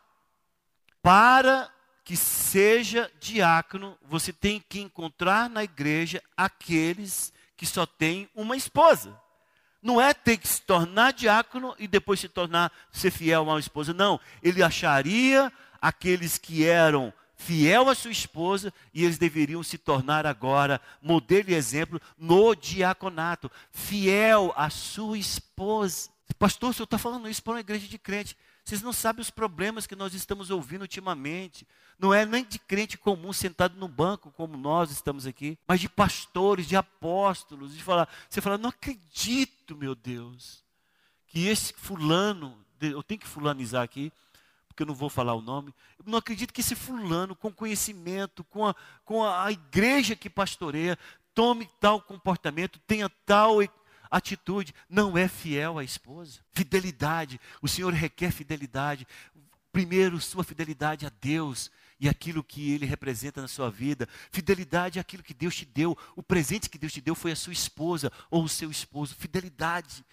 para 1.01 1.71
que 2.03 2.17
seja 2.17 3.09
diácono, 3.21 3.97
você 4.03 4.33
tem 4.33 4.61
que 4.69 4.81
encontrar 4.81 5.49
na 5.49 5.63
igreja 5.63 6.21
aqueles 6.37 7.33
que 7.61 7.67
só 7.67 7.85
têm 7.85 8.27
uma 8.35 8.57
esposa. 8.57 9.15
Não 9.83 10.01
é 10.01 10.15
ter 10.15 10.39
que 10.39 10.49
se 10.49 10.63
tornar 10.63 11.13
diácono 11.13 11.75
e 11.79 11.87
depois 11.87 12.19
se 12.19 12.27
tornar 12.27 12.73
ser 12.91 13.11
fiel 13.11 13.43
a 13.43 13.53
uma 13.53 13.61
esposa. 13.61 13.93
Não, 13.93 14.19
ele 14.43 14.63
acharia 14.63 15.53
aqueles 15.79 16.39
que 16.39 16.65
eram 16.65 17.13
fiel 17.37 17.91
à 17.91 17.95
sua 17.95 18.11
esposa 18.11 18.73
e 18.95 19.05
eles 19.05 19.19
deveriam 19.19 19.63
se 19.63 19.77
tornar 19.77 20.25
agora 20.25 20.81
modelo 21.03 21.51
e 21.51 21.55
exemplo 21.55 22.01
no 22.17 22.55
diaconato, 22.55 23.51
fiel 23.71 24.55
à 24.57 24.71
sua 24.71 25.19
esposa. 25.19 26.09
Pastor, 26.41 26.71
o 26.71 26.73
senhor 26.73 26.85
está 26.85 26.97
falando 26.97 27.29
isso 27.29 27.43
para 27.43 27.53
uma 27.53 27.61
igreja 27.61 27.87
de 27.87 27.99
crente. 27.99 28.35
Vocês 28.65 28.81
não 28.81 28.95
sabem 28.95 29.21
os 29.21 29.29
problemas 29.29 29.87
que 29.87 29.95
nós 29.95 30.15
estamos 30.15 30.49
ouvindo 30.49 30.81
ultimamente. 30.81 31.69
Não 31.99 32.15
é 32.15 32.25
nem 32.25 32.43
de 32.43 32.59
crente 32.59 32.97
comum 32.97 33.31
sentado 33.31 33.77
no 33.77 33.87
banco, 33.87 34.31
como 34.31 34.57
nós 34.57 34.91
estamos 34.91 35.27
aqui, 35.27 35.59
mas 35.69 35.81
de 35.81 35.89
pastores, 35.91 36.67
de 36.67 36.77
apóstolos, 36.77 37.77
de 37.77 37.83
falar. 37.83 38.09
Você 38.27 38.41
fala, 38.41 38.57
não 38.57 38.71
acredito, 38.71 39.77
meu 39.77 39.95
Deus, 39.95 40.65
que 41.27 41.47
esse 41.47 41.75
fulano, 41.75 42.57
eu 42.81 43.03
tenho 43.03 43.21
que 43.21 43.29
fulanizar 43.29 43.83
aqui, 43.83 44.11
porque 44.67 44.83
eu 44.83 44.87
não 44.87 44.95
vou 44.95 45.11
falar 45.11 45.35
o 45.35 45.43
nome. 45.43 45.75
Eu 45.99 46.11
não 46.11 46.17
acredito 46.17 46.55
que 46.55 46.63
esse 46.63 46.75
fulano, 46.75 47.37
com 47.37 47.53
conhecimento, 47.53 48.45
com 48.45 48.67
a, 48.67 48.75
com 49.05 49.23
a 49.23 49.53
igreja 49.53 50.17
que 50.17 50.31
pastoreia, 50.31 50.99
tome 51.35 51.69
tal 51.79 52.01
comportamento, 52.01 52.79
tenha 52.87 53.11
tal 53.27 53.61
atitude, 54.11 54.75
não 54.89 55.17
é 55.17 55.29
fiel 55.29 55.79
à 55.79 55.85
esposa. 55.85 56.41
Fidelidade, 56.53 57.41
o 57.63 57.69
Senhor 57.69 57.93
requer 57.93 58.33
fidelidade. 58.33 59.07
Primeiro, 59.73 60.21
sua 60.21 60.43
fidelidade 60.43 61.07
a 61.07 61.13
Deus 61.21 61.71
e 62.01 62.09
aquilo 62.09 62.43
que 62.43 62.73
Ele 62.73 62.87
representa 62.87 63.43
na 63.43 63.49
sua 63.49 63.71
vida. 63.71 64.09
Fidelidade 64.33 64.99
é 64.99 65.01
aquilo 65.01 65.23
que 65.23 65.35
Deus 65.35 65.55
te 65.55 65.67
deu. 65.67 65.97
O 66.17 66.23
presente 66.23 66.69
que 66.69 66.79
Deus 66.79 66.93
te 66.93 67.01
deu 67.01 67.15
foi 67.15 67.33
a 67.33 67.37
sua 67.37 67.53
esposa 67.53 68.11
ou 68.31 68.43
o 68.43 68.49
seu 68.49 68.71
esposo. 68.71 69.15
Fidelidade. 69.15 70.05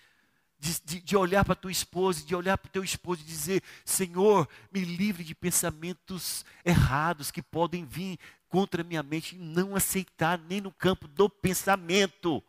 De, 0.59 0.81
de, 0.83 0.99
de 1.01 1.15
olhar 1.15 1.45
para 1.45 1.53
tua 1.53 1.71
esposa, 1.71 2.25
de 2.25 2.35
olhar 2.35 2.57
para 2.57 2.67
o 2.67 2.71
teu 2.71 2.83
esposo 2.83 3.21
e 3.21 3.25
dizer: 3.25 3.61
Senhor, 3.85 4.49
me 4.73 4.79
livre 4.83 5.23
de 5.23 5.35
pensamentos 5.35 6.43
errados 6.65 7.29
que 7.29 7.43
podem 7.43 7.85
vir 7.85 8.17
contra 8.49 8.81
a 8.81 8.83
minha 8.83 9.03
mente 9.03 9.35
e 9.35 9.39
não 9.39 9.75
aceitar 9.75 10.39
nem 10.39 10.59
no 10.59 10.71
campo 10.71 11.07
do 11.07 11.29
pensamento. 11.29 12.43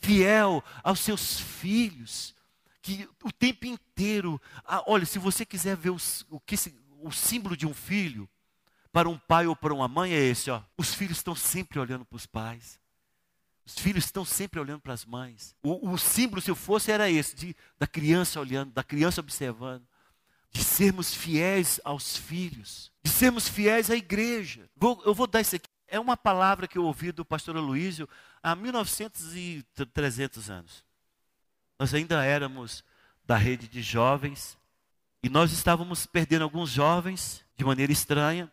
Fiel 0.00 0.64
aos 0.82 1.00
seus 1.00 1.38
filhos, 1.38 2.34
que 2.82 3.08
o 3.22 3.30
tempo 3.30 3.66
inteiro, 3.66 4.40
ah, 4.64 4.82
olha, 4.86 5.04
se 5.04 5.18
você 5.18 5.44
quiser 5.44 5.76
ver 5.76 5.90
os, 5.90 6.26
o, 6.30 6.40
que, 6.40 6.56
o 7.00 7.12
símbolo 7.12 7.56
de 7.56 7.66
um 7.66 7.74
filho, 7.74 8.28
para 8.92 9.08
um 9.08 9.18
pai 9.18 9.46
ou 9.46 9.54
para 9.54 9.74
uma 9.74 9.86
mãe 9.86 10.12
é 10.12 10.18
esse, 10.18 10.50
ó. 10.50 10.62
Os 10.76 10.94
filhos 10.94 11.18
estão 11.18 11.34
sempre 11.34 11.78
olhando 11.78 12.04
para 12.04 12.16
os 12.16 12.26
pais. 12.26 12.80
Os 13.64 13.78
filhos 13.78 14.04
estão 14.04 14.24
sempre 14.24 14.58
olhando 14.58 14.80
para 14.80 14.92
as 14.92 15.04
mães. 15.04 15.54
O, 15.62 15.90
o, 15.92 15.98
símbolo, 15.98 16.40
se 16.40 16.50
eu 16.50 16.56
fosse, 16.56 16.90
era 16.90 17.08
esse, 17.08 17.36
de, 17.36 17.56
da 17.78 17.86
criança 17.86 18.40
olhando, 18.40 18.72
da 18.72 18.82
criança 18.82 19.20
observando. 19.20 19.86
De 20.50 20.64
sermos 20.64 21.14
fiéis 21.14 21.80
aos 21.84 22.16
filhos. 22.16 22.90
De 23.04 23.10
sermos 23.10 23.48
fiéis 23.48 23.88
à 23.88 23.94
igreja. 23.94 24.68
Vou, 24.74 25.00
eu 25.04 25.14
vou 25.14 25.28
dar 25.28 25.40
isso 25.40 25.54
aqui. 25.54 25.68
É 25.86 26.00
uma 26.00 26.16
palavra 26.16 26.66
que 26.66 26.78
eu 26.78 26.84
ouvi 26.84 27.12
do 27.12 27.24
pastor 27.24 27.56
Aloysio 27.56 28.08
há 28.42 28.54
1900 28.54 29.34
e 29.34 29.64
300 29.92 30.50
anos. 30.50 30.84
Nós 31.78 31.94
ainda 31.94 32.24
éramos 32.24 32.84
da 33.24 33.36
rede 33.36 33.68
de 33.68 33.82
jovens 33.82 34.58
E 35.22 35.28
nós 35.28 35.52
estávamos 35.52 36.06
perdendo 36.06 36.42
alguns 36.42 36.70
jovens 36.70 37.44
de 37.56 37.64
maneira 37.64 37.92
estranha. 37.92 38.50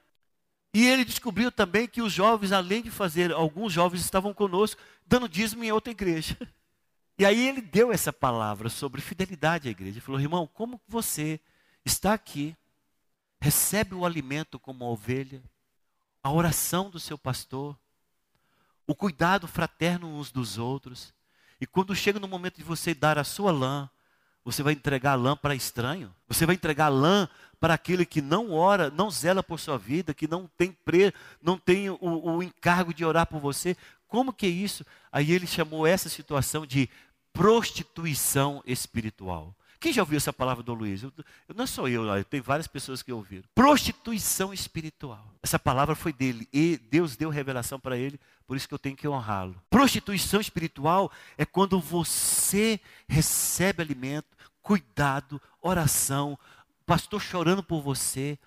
E 0.73 0.85
ele 0.85 1.05
descobriu 1.05 1.51
também 1.51 1.87
que 1.87 2.01
os 2.01 2.11
jovens, 2.11 2.51
além 2.51 2.81
de 2.81 2.91
fazer, 2.91 3.31
alguns 3.31 3.71
jovens 3.71 4.01
estavam 4.01 4.33
conosco, 4.33 4.81
dando 5.05 5.29
dízimo 5.29 5.63
em 5.63 5.71
outra 5.71 5.91
igreja. 5.91 6.37
E 7.17 7.25
aí 7.25 7.47
ele 7.47 7.61
deu 7.61 7.91
essa 7.91 8.13
palavra 8.13 8.69
sobre 8.69 9.01
fidelidade 9.01 9.67
à 9.67 9.71
igreja. 9.71 9.93
Ele 9.93 10.01
falou, 10.01 10.21
irmão, 10.21 10.45
como 10.45 10.79
você 10.87 11.39
está 11.83 12.13
aqui, 12.13 12.55
recebe 13.41 13.95
o 13.95 14.05
alimento 14.05 14.59
como 14.59 14.85
ovelha, 14.85 15.41
a 16.21 16.31
oração 16.31 16.91
do 16.91 16.99
seu 16.99 17.17
pastor, 17.17 17.75
o 18.87 18.95
cuidado 18.95 19.47
fraterno 19.47 20.07
uns 20.07 20.31
dos 20.31 20.57
outros, 20.57 21.13
e 21.59 21.67
quando 21.67 21.95
chega 21.95 22.19
no 22.19 22.27
momento 22.27 22.57
de 22.57 22.63
você 22.63 22.93
dar 22.93 23.17
a 23.19 23.23
sua 23.23 23.51
lã, 23.51 23.89
você 24.45 24.63
vai 24.63 24.73
entregar 24.73 25.11
a 25.11 25.15
lã 25.15 25.35
para 25.35 25.53
estranho? 25.53 26.15
Você 26.27 26.45
vai 26.45 26.55
entregar 26.55 26.85
a 26.85 26.89
lã 26.89 27.29
para 27.59 27.73
aquele 27.73 28.05
que 28.05 28.21
não 28.21 28.53
ora, 28.53 28.89
não 28.89 29.11
zela 29.11 29.43
por 29.43 29.59
sua 29.59 29.77
vida, 29.77 30.13
que 30.13 30.27
não 30.27 30.49
tem 30.57 30.71
pre, 30.71 31.13
não 31.41 31.57
tem 31.57 31.89
o, 31.89 31.97
o 31.99 32.41
encargo 32.41 32.93
de 32.93 33.03
orar 33.03 33.25
por 33.25 33.41
você? 33.41 33.75
Como 34.07 34.31
que 34.31 34.45
é 34.45 34.49
isso? 34.49 34.85
Aí 35.11 35.31
ele 35.33 35.45
chamou 35.45 35.85
essa 35.85 36.07
situação 36.07 36.65
de 36.65 36.89
prostituição 37.33 38.63
espiritual. 38.65 39.53
Quem 39.79 39.93
já 39.93 40.01
ouviu 40.01 40.17
essa 40.17 40.33
palavra 40.33 40.63
do 40.63 40.73
Luiz? 40.73 41.03
Eu, 41.03 41.11
não 41.55 41.67
sou 41.67 41.87
eu, 41.87 42.23
tem 42.23 42.41
várias 42.41 42.67
pessoas 42.67 43.03
que 43.03 43.11
ouviram. 43.11 43.43
Prostituição 43.53 44.53
espiritual. 44.53 45.33
Essa 45.43 45.59
palavra 45.59 45.93
foi 45.93 46.11
dele 46.11 46.47
e 46.51 46.77
Deus 46.89 47.15
deu 47.15 47.29
revelação 47.29 47.79
para 47.79 47.97
ele, 47.97 48.19
por 48.47 48.55
isso 48.55 48.67
que 48.67 48.73
eu 48.73 48.79
tenho 48.79 48.95
que 48.95 49.07
honrá-lo. 49.07 49.61
Prostituição 49.69 50.39
espiritual 50.39 51.11
é 51.37 51.45
quando 51.45 51.79
você 51.79 52.79
recebe 53.07 53.83
alimento, 53.83 54.37
cuidado, 54.61 55.41
oração, 55.61 56.39
pastor 56.85 57.21
chorando 57.21 57.61
por 57.61 57.81
você, 57.81 58.39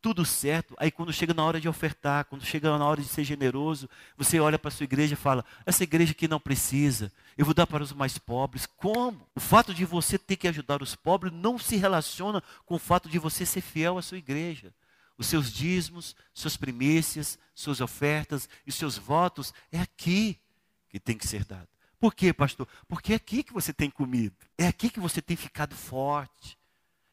tudo 0.00 0.24
certo. 0.24 0.74
Aí 0.78 0.90
quando 0.90 1.12
chega 1.12 1.32
na 1.32 1.44
hora 1.44 1.60
de 1.60 1.68
ofertar, 1.68 2.24
quando 2.24 2.44
chega 2.44 2.76
na 2.76 2.86
hora 2.86 3.00
de 3.00 3.08
ser 3.08 3.24
generoso, 3.24 3.88
você 4.16 4.40
olha 4.40 4.58
para 4.58 4.70
sua 4.70 4.84
igreja 4.84 5.14
e 5.14 5.16
fala: 5.16 5.44
essa 5.64 5.82
igreja 5.82 6.14
que 6.14 6.28
não 6.28 6.40
precisa, 6.40 7.12
eu 7.36 7.44
vou 7.44 7.54
dar 7.54 7.66
para 7.66 7.82
os 7.82 7.92
mais 7.92 8.18
pobres. 8.18 8.66
Como? 8.66 9.26
O 9.34 9.40
fato 9.40 9.74
de 9.74 9.84
você 9.84 10.18
ter 10.18 10.36
que 10.36 10.48
ajudar 10.48 10.82
os 10.82 10.94
pobres 10.94 11.32
não 11.32 11.58
se 11.58 11.76
relaciona 11.76 12.42
com 12.64 12.74
o 12.74 12.78
fato 12.78 13.08
de 13.08 13.18
você 13.18 13.46
ser 13.46 13.60
fiel 13.60 13.98
à 13.98 14.02
sua 14.02 14.18
igreja. 14.18 14.74
Os 15.16 15.26
seus 15.26 15.52
dízimos, 15.52 16.16
suas 16.32 16.56
primícias, 16.56 17.38
suas 17.54 17.80
ofertas 17.80 18.48
e 18.66 18.72
seus 18.72 18.98
votos 18.98 19.54
é 19.70 19.80
aqui 19.80 20.40
que 20.88 20.98
tem 20.98 21.16
que 21.16 21.26
ser 21.26 21.44
dado. 21.44 21.68
Por 22.00 22.14
quê, 22.14 22.32
pastor? 22.32 22.68
Porque 22.86 23.12
é 23.12 23.16
aqui 23.16 23.42
que 23.42 23.52
você 23.52 23.72
tem 23.72 23.88
comido. 23.88 24.36
É 24.58 24.66
aqui 24.66 24.90
que 24.90 25.00
você 25.00 25.22
tem 25.22 25.36
ficado 25.36 25.74
forte. 25.74 26.58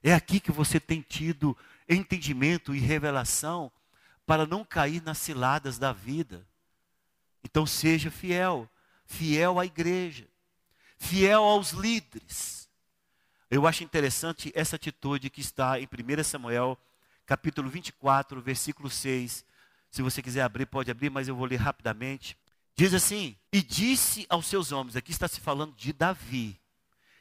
É 0.04 0.14
aqui 0.14 0.40
que 0.40 0.52
você 0.52 0.80
tem 0.80 1.02
tido 1.02 1.56
entendimento 1.88 2.74
e 2.76 2.80
revelação 2.80 3.72
para 4.26 4.46
não 4.46 4.66
cair 4.66 5.02
nas 5.02 5.18
ciladas 5.18 5.78
da 5.78 5.94
vida. 5.94 6.46
Então 7.44 7.66
seja 7.66 8.10
fiel, 8.10 8.70
fiel 9.06 9.60
à 9.60 9.66
igreja, 9.66 10.28
fiel 10.98 11.44
aos 11.44 11.72
líderes. 11.72 12.70
Eu 13.50 13.68
acho 13.68 13.84
interessante 13.84 14.52
essa 14.56 14.76
atitude 14.76 15.30
que 15.30 15.42
está 15.42 15.80
em 15.80 15.86
1 15.86 16.24
Samuel, 16.24 16.78
capítulo 17.32 17.70
24, 17.70 18.42
versículo 18.42 18.90
6. 18.90 19.46
Se 19.90 20.02
você 20.02 20.22
quiser 20.22 20.42
abrir, 20.42 20.66
pode 20.66 20.92
abrir, 20.92 21.10
mas 21.10 21.30
eu 21.30 21.36
vou 21.36 21.46
ler 21.46 21.56
rapidamente. 21.56 22.38
Diz 22.76 22.94
assim: 22.94 23.38
E 23.54 23.62
disse 23.62 24.26
aos 24.28 24.48
seus 24.48 24.74
homens, 24.74 24.98
aqui 24.98 25.12
está 25.12 25.30
se 25.30 25.40
falando 25.40 25.74
de 25.74 25.94
Davi, 25.94 26.60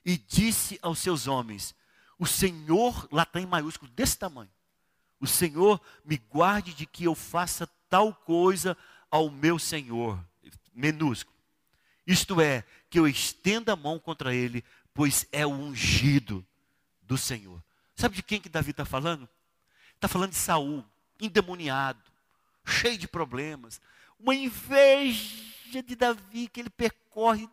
e 0.04 0.16
disse 0.16 0.80
aos 0.82 0.98
seus 0.98 1.28
homens: 1.28 1.76
o 2.18 2.26
Senhor, 2.26 3.08
lá 3.12 3.22
está 3.22 3.40
em 3.40 3.46
maiúsculo, 3.46 3.88
desse 3.92 4.18
tamanho. 4.18 4.50
O 5.20 5.28
Senhor 5.28 5.80
me 6.04 6.16
guarde 6.16 6.74
de 6.74 6.86
que 6.86 7.04
eu 7.04 7.14
faça 7.14 7.68
tal 7.88 8.12
coisa 8.12 8.76
ao 9.12 9.30
meu 9.30 9.60
Senhor, 9.60 10.18
minúsculo. 10.74 11.38
Isto 12.04 12.40
é, 12.40 12.64
que 12.88 12.98
eu 12.98 13.06
estenda 13.06 13.74
a 13.74 13.76
mão 13.76 13.96
contra 14.00 14.34
ele, 14.34 14.64
pois 14.92 15.24
é 15.30 15.46
o 15.46 15.50
ungido 15.50 16.44
do 17.00 17.16
Senhor. 17.16 17.62
Sabe 17.94 18.16
de 18.16 18.24
quem 18.24 18.40
que 18.40 18.48
Davi 18.48 18.72
está 18.72 18.84
falando? 18.84 19.28
Está 20.00 20.08
falando 20.08 20.30
de 20.30 20.36
Saul, 20.36 20.82
endemoniado, 21.20 22.00
cheio 22.64 22.96
de 22.96 23.06
problemas, 23.06 23.82
uma 24.18 24.34
inveja 24.34 25.82
de 25.82 25.94
Davi 25.94 26.48
que 26.48 26.58
ele 26.58 26.70
percorre 26.70 27.46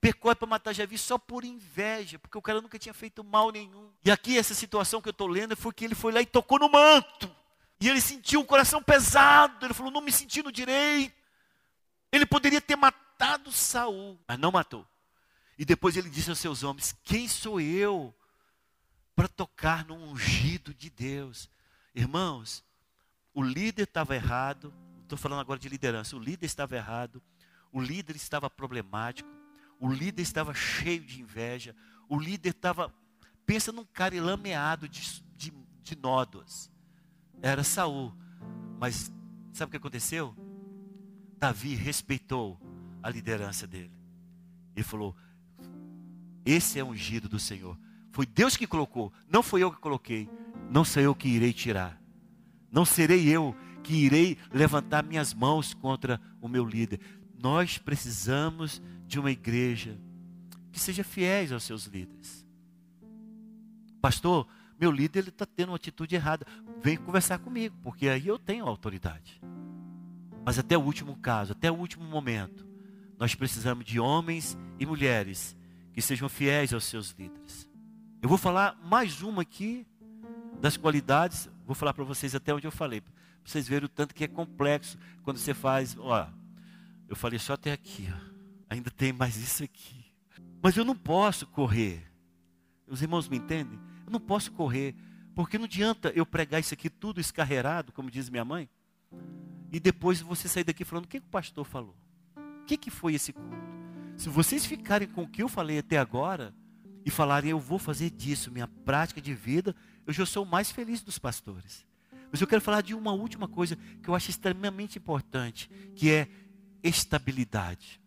pecou 0.00 0.34
para 0.34 0.46
matar 0.46 0.72
Javi 0.72 0.96
só 0.96 1.18
por 1.18 1.44
inveja, 1.44 2.18
porque 2.18 2.38
o 2.38 2.40
cara 2.40 2.62
nunca 2.62 2.78
tinha 2.78 2.94
feito 2.94 3.22
mal 3.22 3.50
nenhum. 3.50 3.90
E 4.02 4.10
aqui 4.10 4.38
essa 4.38 4.54
situação 4.54 5.02
que 5.02 5.08
eu 5.08 5.12
estou 5.12 5.26
lendo 5.26 5.54
foi 5.54 5.70
que 5.70 5.84
ele 5.84 5.94
foi 5.94 6.12
lá 6.12 6.22
e 6.22 6.26
tocou 6.26 6.58
no 6.58 6.70
manto. 6.70 7.30
E 7.78 7.90
ele 7.90 8.00
sentiu 8.00 8.40
o 8.40 8.44
coração 8.44 8.82
pesado. 8.82 9.66
Ele 9.66 9.74
falou: 9.74 9.92
não 9.92 10.00
me 10.00 10.12
sentindo 10.12 10.50
direito. 10.50 11.14
Ele 12.10 12.24
poderia 12.24 12.60
ter 12.60 12.76
matado 12.76 13.52
Saul, 13.52 14.18
mas 14.26 14.38
não 14.38 14.50
matou. 14.50 14.86
E 15.58 15.64
depois 15.64 15.94
ele 15.96 16.08
disse 16.08 16.30
aos 16.30 16.38
seus 16.38 16.62
homens: 16.62 16.96
Quem 17.04 17.28
sou 17.28 17.60
eu 17.60 18.14
para 19.14 19.28
tocar 19.28 19.84
no 19.84 19.94
ungido 19.94 20.72
de 20.72 20.88
Deus? 20.88 21.50
Irmãos, 21.96 22.62
o 23.32 23.42
líder 23.42 23.84
estava 23.84 24.14
errado. 24.14 24.70
Estou 25.02 25.16
falando 25.16 25.40
agora 25.40 25.58
de 25.58 25.66
liderança. 25.66 26.14
O 26.14 26.18
líder 26.18 26.44
estava 26.44 26.76
errado. 26.76 27.22
O 27.72 27.80
líder 27.80 28.14
estava 28.14 28.50
problemático. 28.50 29.28
O 29.80 29.90
líder 29.90 30.20
estava 30.20 30.52
cheio 30.52 31.00
de 31.00 31.22
inveja. 31.22 31.74
O 32.06 32.18
líder 32.18 32.50
estava. 32.50 32.94
Pensa 33.46 33.72
num 33.72 33.84
cara 33.86 34.20
lameado 34.22 34.86
de, 34.86 35.22
de, 35.34 35.50
de 35.82 35.96
nódoas. 35.96 36.70
Era 37.40 37.64
Saul. 37.64 38.14
Mas 38.78 39.10
sabe 39.54 39.68
o 39.68 39.70
que 39.70 39.78
aconteceu? 39.78 40.36
Davi 41.38 41.74
respeitou 41.74 42.60
a 43.02 43.08
liderança 43.08 43.66
dele. 43.66 43.92
Ele 44.74 44.84
falou: 44.84 45.16
Esse 46.44 46.78
é 46.78 46.84
ungido 46.84 47.26
do 47.26 47.38
Senhor. 47.38 47.78
Foi 48.12 48.26
Deus 48.26 48.54
que 48.54 48.66
colocou, 48.66 49.12
não 49.28 49.42
foi 49.42 49.62
eu 49.62 49.72
que 49.72 49.78
coloquei. 49.78 50.28
Não 50.70 50.84
sou 50.84 51.02
eu 51.02 51.14
que 51.14 51.28
irei 51.28 51.52
tirar. 51.52 52.00
Não 52.70 52.84
serei 52.84 53.28
eu 53.28 53.56
que 53.82 53.94
irei 53.94 54.36
levantar 54.52 55.04
minhas 55.04 55.32
mãos 55.32 55.72
contra 55.72 56.20
o 56.40 56.48
meu 56.48 56.64
líder. 56.64 57.00
Nós 57.40 57.78
precisamos 57.78 58.82
de 59.06 59.18
uma 59.20 59.30
igreja 59.30 59.98
que 60.72 60.80
seja 60.80 61.04
fiéis 61.04 61.52
aos 61.52 61.62
seus 61.62 61.84
líderes. 61.84 62.44
Pastor, 64.00 64.46
meu 64.78 64.90
líder 64.90 65.28
está 65.28 65.46
tendo 65.46 65.70
uma 65.70 65.76
atitude 65.76 66.14
errada. 66.14 66.46
Vem 66.82 66.96
conversar 66.96 67.38
comigo, 67.38 67.76
porque 67.82 68.08
aí 68.08 68.26
eu 68.26 68.38
tenho 68.38 68.66
autoridade. 68.66 69.40
Mas 70.44 70.58
até 70.58 70.76
o 70.76 70.82
último 70.82 71.16
caso, 71.16 71.52
até 71.52 71.70
o 71.70 71.74
último 71.74 72.04
momento, 72.04 72.66
nós 73.18 73.34
precisamos 73.34 73.84
de 73.84 73.98
homens 73.98 74.56
e 74.78 74.84
mulheres 74.84 75.56
que 75.92 76.02
sejam 76.02 76.28
fiéis 76.28 76.74
aos 76.74 76.84
seus 76.84 77.10
líderes. 77.10 77.68
Eu 78.20 78.28
vou 78.28 78.36
falar 78.36 78.78
mais 78.84 79.22
uma 79.22 79.42
aqui 79.42 79.86
das 80.60 80.76
qualidades, 80.76 81.48
vou 81.66 81.74
falar 81.74 81.92
para 81.92 82.04
vocês 82.04 82.34
até 82.34 82.52
onde 82.54 82.66
eu 82.66 82.72
falei, 82.72 83.00
para 83.00 83.12
vocês 83.44 83.68
verem 83.68 83.86
o 83.86 83.88
tanto 83.88 84.14
que 84.14 84.24
é 84.24 84.28
complexo 84.28 84.98
quando 85.22 85.38
você 85.38 85.54
faz, 85.54 85.96
ó, 85.98 86.28
eu 87.08 87.16
falei 87.16 87.38
só 87.38 87.54
até 87.54 87.72
aqui, 87.72 88.08
ó 88.12 88.36
ainda 88.68 88.90
tem 88.90 89.12
mais 89.12 89.36
isso 89.36 89.64
aqui. 89.64 90.04
Mas 90.62 90.76
eu 90.76 90.84
não 90.84 90.96
posso 90.96 91.46
correr. 91.46 92.02
Os 92.86 93.02
irmãos 93.02 93.28
me 93.28 93.36
entendem? 93.36 93.78
Eu 94.04 94.12
não 94.12 94.20
posso 94.20 94.52
correr, 94.52 94.94
porque 95.34 95.58
não 95.58 95.64
adianta 95.64 96.12
eu 96.14 96.24
pregar 96.24 96.60
isso 96.60 96.74
aqui 96.74 96.88
tudo 96.88 97.20
escarreirado, 97.20 97.92
como 97.92 98.10
diz 98.10 98.28
minha 98.28 98.44
mãe, 98.44 98.68
e 99.72 99.80
depois 99.80 100.20
você 100.20 100.48
sair 100.48 100.64
daqui 100.64 100.84
falando: 100.84 101.06
o 101.06 101.08
que, 101.08 101.20
que 101.20 101.26
o 101.26 101.30
pastor 101.30 101.64
falou? 101.64 101.96
O 102.36 102.64
que, 102.64 102.76
que 102.76 102.90
foi 102.90 103.14
esse 103.14 103.32
culto? 103.32 103.56
Se 104.16 104.28
vocês 104.28 104.64
ficarem 104.64 105.08
com 105.08 105.22
o 105.22 105.28
que 105.28 105.42
eu 105.42 105.48
falei 105.48 105.78
até 105.78 105.98
agora, 105.98 106.54
e 107.04 107.10
falarem, 107.10 107.50
eu 107.50 107.60
vou 107.60 107.78
fazer 107.78 108.10
disso 108.10 108.50
minha 108.50 108.66
prática 108.66 109.20
de 109.20 109.32
vida, 109.34 109.76
eu 110.06 110.12
já 110.12 110.24
sou 110.24 110.44
o 110.44 110.48
mais 110.48 110.70
feliz 110.70 111.02
dos 111.02 111.18
pastores. 111.18 111.84
Mas 112.30 112.40
eu 112.40 112.46
quero 112.46 112.60
falar 112.60 112.80
de 112.80 112.94
uma 112.94 113.12
última 113.12 113.48
coisa 113.48 113.76
que 114.02 114.08
eu 114.08 114.14
acho 114.14 114.30
extremamente 114.30 114.98
importante, 114.98 115.70
que 115.94 116.10
é 116.10 116.28
estabilidade. 116.82 118.00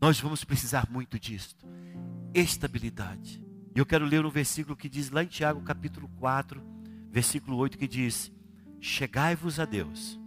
Nós 0.00 0.20
vamos 0.20 0.44
precisar 0.44 0.88
muito 0.90 1.18
disto. 1.18 1.66
Estabilidade. 2.32 3.42
E 3.74 3.78
eu 3.78 3.86
quero 3.86 4.04
ler 4.04 4.24
um 4.24 4.30
versículo 4.30 4.76
que 4.76 4.88
diz 4.88 5.10
lá 5.10 5.22
em 5.22 5.26
Tiago, 5.26 5.60
capítulo 5.62 6.08
4, 6.18 6.62
versículo 7.10 7.56
8, 7.56 7.78
que 7.78 7.88
diz: 7.88 8.30
Chegai-vos 8.80 9.58
a 9.58 9.64
Deus, 9.64 10.18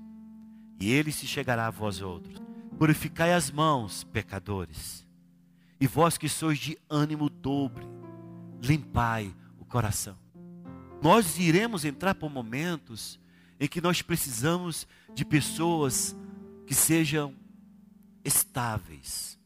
e 0.79 0.91
ele 0.91 1.11
se 1.11 1.25
chegará 1.25 1.67
a 1.67 1.71
vós 1.71 2.01
outros. 2.01 2.41
Purificai 2.77 3.33
as 3.33 3.51
mãos, 3.51 4.03
pecadores, 4.05 5.05
e 5.79 5.87
vós 5.87 6.17
que 6.17 6.27
sois 6.27 6.57
de 6.57 6.77
ânimo 6.89 7.29
dobre, 7.29 7.85
limpai 8.61 9.33
o 9.59 9.65
coração. 9.65 10.17
Nós 11.01 11.39
iremos 11.39 11.83
entrar 11.83 12.13
por 12.15 12.29
momentos 12.29 13.19
em 13.59 13.67
que 13.67 13.81
nós 13.81 14.01
precisamos 14.01 14.87
de 15.13 15.25
pessoas 15.25 16.15
que 16.65 16.75
sejam 16.75 17.35
estáveis, 18.23 19.39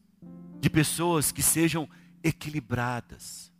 de 0.60 0.68
pessoas 0.68 1.32
que 1.32 1.42
sejam 1.42 1.88
equilibradas, 2.22 3.52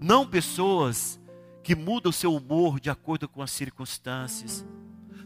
não 0.00 0.26
pessoas 0.26 1.20
que 1.62 1.74
mudam 1.74 2.12
seu 2.12 2.34
humor 2.34 2.80
de 2.80 2.88
acordo 2.88 3.28
com 3.28 3.42
as 3.42 3.50
circunstâncias. 3.50 4.64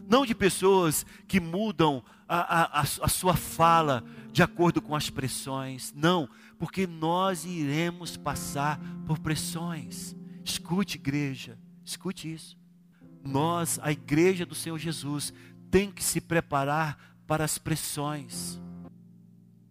Não 0.09 0.25
de 0.25 0.35
pessoas 0.35 1.05
que 1.27 1.39
mudam 1.39 2.03
a, 2.27 2.79
a, 2.79 2.81
a 2.81 3.07
sua 3.07 3.35
fala 3.35 4.03
de 4.31 4.43
acordo 4.43 4.81
com 4.81 4.95
as 4.95 5.09
pressões. 5.09 5.93
Não, 5.95 6.27
porque 6.57 6.85
nós 6.85 7.45
iremos 7.45 8.17
passar 8.17 8.79
por 9.05 9.19
pressões. 9.19 10.15
Escute, 10.43 10.97
igreja, 10.97 11.57
escute 11.83 12.31
isso. 12.31 12.57
Nós, 13.23 13.79
a 13.81 13.91
igreja 13.91 14.45
do 14.45 14.55
Senhor 14.55 14.77
Jesus, 14.77 15.33
tem 15.71 15.91
que 15.91 16.03
se 16.03 16.19
preparar 16.19 17.15
para 17.25 17.43
as 17.43 17.57
pressões. 17.57 18.59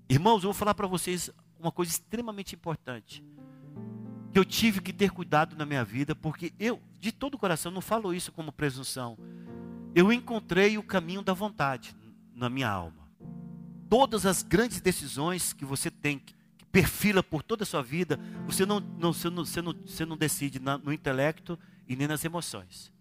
Irmãos, 0.09 0.42
eu 0.42 0.48
vou 0.48 0.55
falar 0.55 0.75
para 0.75 0.87
vocês 0.87 1.31
uma 1.59 1.70
coisa 1.70 1.92
extremamente 1.92 2.55
importante. 2.55 3.25
Que 4.33 4.38
eu 4.38 4.44
tive 4.44 4.81
que 4.81 4.92
ter 4.92 5.11
cuidado 5.11 5.55
na 5.57 5.64
minha 5.66 5.85
vida, 5.85 6.14
porque 6.14 6.53
eu, 6.59 6.81
de 6.98 7.12
todo 7.12 7.35
o 7.35 7.38
coração, 7.38 7.70
não 7.70 7.81
falo 7.81 8.14
isso 8.14 8.33
como 8.33 8.51
presunção. 8.51 9.18
Eu 9.94 10.12
encontrei 10.12 10.79
o 10.79 10.83
caminho 10.83 11.22
da 11.22 11.35
vontade 11.35 11.94
na 12.35 12.48
minha 12.48 12.68
alma. 12.68 13.09
Todas 13.88 14.25
as 14.25 14.42
grandes 14.42 14.81
decisões 14.81 15.53
que 15.53 15.66
você 15.66 15.90
tem, 15.90 16.18
que 16.18 16.35
perfila 16.72 17.22
por 17.22 17.42
toda 17.42 17.62
a 17.62 17.66
sua 17.66 17.83
vida, 17.83 18.18
você 18.46 18.64
não, 18.64 18.81
não, 18.81 19.12
você 19.12 19.29
não, 19.29 19.44
você 19.44 19.61
não, 19.61 19.72
você 19.72 20.07
não 20.07 20.16
decide 20.16 20.59
na, 20.59 20.79
no 20.79 20.92
intelecto 20.92 21.59
e 21.88 21.97
nem 21.97 22.09
nas 22.09 22.25
emoções. 22.25 22.92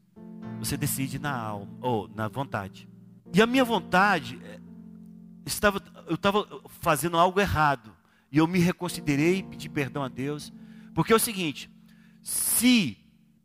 Você 0.59 0.77
decide 0.77 1.19
na 1.19 1.35
alma, 1.35 1.71
ou 1.81 2.07
na 2.07 2.27
vontade. 2.27 2.87
E 3.33 3.41
a 3.41 3.47
minha 3.47 3.63
vontade, 3.63 4.39
eh, 4.43 4.59
estava, 5.45 5.81
eu 6.07 6.15
estava 6.15 6.45
fazendo 6.81 7.17
algo 7.17 7.39
errado. 7.39 7.95
E 8.31 8.37
eu 8.37 8.47
me 8.47 8.59
reconsiderei 8.59 9.39
e 9.39 9.43
pedi 9.43 9.69
perdão 9.69 10.03
a 10.03 10.07
Deus. 10.07 10.51
Porque 10.93 11.13
é 11.13 11.15
o 11.15 11.19
seguinte: 11.19 11.69
se, 12.21 12.97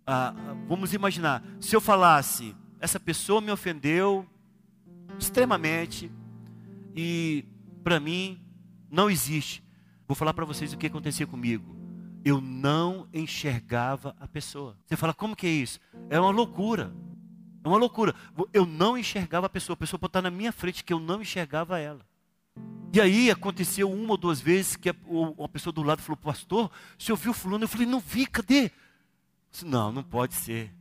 ah, 0.06 0.34
vamos 0.68 0.92
imaginar, 0.92 1.42
se 1.60 1.74
eu 1.74 1.80
falasse, 1.80 2.54
essa 2.80 3.00
pessoa 3.00 3.40
me 3.40 3.50
ofendeu 3.50 4.26
extremamente, 5.18 6.10
e 6.94 7.44
para 7.82 8.00
mim 8.00 8.40
não 8.90 9.10
existe. 9.10 9.64
Vou 10.06 10.14
falar 10.14 10.34
para 10.34 10.44
vocês 10.44 10.72
o 10.72 10.78
que 10.78 10.86
acontecia 10.86 11.26
comigo. 11.26 11.75
Eu 12.26 12.40
não 12.40 13.06
enxergava 13.14 14.16
a 14.18 14.26
pessoa. 14.26 14.76
Você 14.84 14.96
fala, 14.96 15.14
como 15.14 15.36
que 15.36 15.46
é 15.46 15.50
isso? 15.50 15.78
É 16.10 16.18
uma 16.18 16.32
loucura. 16.32 16.92
É 17.62 17.68
uma 17.68 17.76
loucura. 17.76 18.16
Eu 18.52 18.66
não 18.66 18.98
enxergava 18.98 19.46
a 19.46 19.48
pessoa. 19.48 19.74
A 19.74 19.76
pessoa 19.76 19.96
pode 19.96 20.08
estar 20.08 20.22
na 20.22 20.30
minha 20.30 20.50
frente 20.50 20.82
que 20.82 20.92
eu 20.92 20.98
não 20.98 21.22
enxergava 21.22 21.78
ela. 21.78 22.04
E 22.92 23.00
aí 23.00 23.30
aconteceu 23.30 23.88
uma 23.88 24.10
ou 24.10 24.16
duas 24.16 24.40
vezes 24.40 24.74
que 24.74 24.90
a, 24.90 24.94
a 25.38 25.48
pessoa 25.48 25.72
do 25.72 25.84
lado 25.84 26.02
falou, 26.02 26.16
pastor, 26.16 26.68
você 26.98 27.12
ouviu 27.12 27.32
fulano? 27.32 27.62
Eu 27.62 27.68
falei, 27.68 27.86
não 27.86 28.00
vi, 28.00 28.26
cadê? 28.26 28.72
Disse, 29.52 29.64
não, 29.64 29.92
não 29.92 30.02
pode 30.02 30.34
ser. 30.34 30.74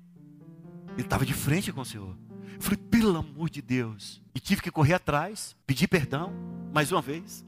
Ele 0.94 1.02
estava 1.02 1.28
de 1.28 1.34
frente 1.36 1.72
com 1.72 1.82
o 1.82 1.86
Senhor. 1.86 2.18
Eu 2.56 2.62
falei, 2.62 2.80
pelo 2.90 3.16
amor 3.16 3.52
de 3.52 3.62
Deus. 3.62 4.20
E 4.34 4.40
tive 4.40 4.64
que 4.64 4.72
correr 4.72 4.96
atrás, 4.96 5.56
pedir 5.68 5.88
perdão, 5.88 6.34
mais 6.74 6.92
uma 6.92 7.04
vez. 7.04 7.46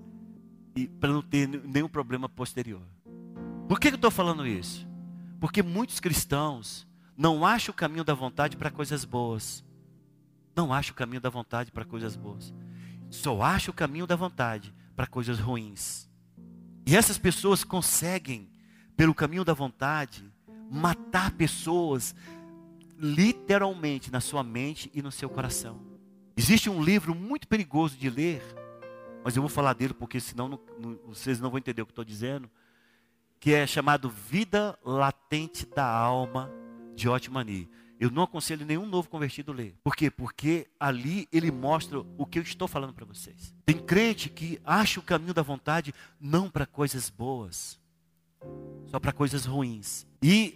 Para 1.00 1.12
não 1.12 1.24
ter 1.24 1.48
nenhum 1.48 1.90
problema 1.90 2.30
posterior. 2.30 2.84
Por 3.67 3.80
que 3.80 3.89
eu 3.89 3.95
estou 3.95 4.10
falando 4.10 4.47
isso? 4.47 4.88
Porque 5.39 5.62
muitos 5.62 5.99
cristãos 5.99 6.88
não 7.17 7.45
acha 7.45 7.69
o 7.69 7.73
caminho 7.73 8.03
da 8.03 8.13
vontade 8.13 8.56
para 8.56 8.71
coisas 8.71 9.03
boas. 9.03 9.63
Não 10.56 10.73
acha 10.73 10.91
o 10.91 10.95
caminho 10.95 11.19
da 11.19 11.30
vontade 11.30 11.71
para 11.71 11.84
coisas 11.84 12.15
boas. 12.15 12.53
Só 13.10 13.41
acha 13.41 13.69
o 13.69 13.73
caminho 13.73 14.08
da 14.08 14.15
vontade 14.15 14.73
para 14.95 15.06
coisas 15.06 15.39
ruins. 15.39 16.10
E 16.86 16.95
essas 16.95 17.17
pessoas 17.17 17.63
conseguem, 17.63 18.49
pelo 18.95 19.13
caminho 19.13 19.43
da 19.43 19.53
vontade, 19.53 20.32
matar 20.71 21.32
pessoas 21.32 22.15
literalmente 22.97 24.12
na 24.12 24.21
sua 24.21 24.43
mente 24.43 24.89
e 24.93 25.01
no 25.01 25.12
seu 25.12 25.30
coração. 25.30 25.82
Existe 26.36 26.69
um 26.69 26.82
livro 26.82 27.13
muito 27.13 27.47
perigoso 27.47 27.97
de 27.97 28.10
ler, 28.10 28.41
mas 29.23 29.36
eu 29.36 29.41
vou 29.41 29.49
falar 29.49 29.73
dele 29.73 29.93
porque 29.93 30.19
senão 30.19 30.47
não, 30.47 30.60
não, 30.80 30.99
vocês 31.08 31.39
não 31.39 31.49
vão 31.49 31.58
entender 31.58 31.82
o 31.82 31.86
que 31.86 31.91
estou 31.91 32.06
dizendo, 32.06 32.49
que 33.39 33.54
é 33.54 33.65
chamado 33.67 34.10
Vida 34.10 34.78
Latente 34.84 35.65
da 35.65 35.86
Alma, 35.86 36.52
de 36.95 37.08
Otmani. 37.08 37.69
Eu 38.00 38.12
não 38.12 38.23
aconselho 38.23 38.65
nenhum 38.65 38.86
novo 38.86 39.10
convertido 39.10 39.52
a 39.52 39.56
ler. 39.56 39.76
Por 39.84 39.95
quê? 39.95 40.10
Porque 40.12 40.67
ali 40.80 41.28
ele 41.32 41.50
mostra 41.52 42.00
o 42.00 42.26
que 42.26 42.38
eu 42.38 42.43
estou 42.43 42.67
falando 42.67 42.93
para 42.93 43.06
vocês. 43.06 43.54
Tem 43.65 43.78
crente 43.78 44.30
que 44.30 44.60
acha 44.63 45.00
o 45.00 45.04
caminho 45.04 45.34
da 45.34 45.41
vontade 45.41 45.93
não 46.19 46.50
para 46.50 46.65
coisas 46.65 47.10
boas, 47.10 47.80
só 48.86 49.00
para 49.00 49.12
coisas 49.12 49.45
ruins. 49.45 50.06
E 50.21 50.56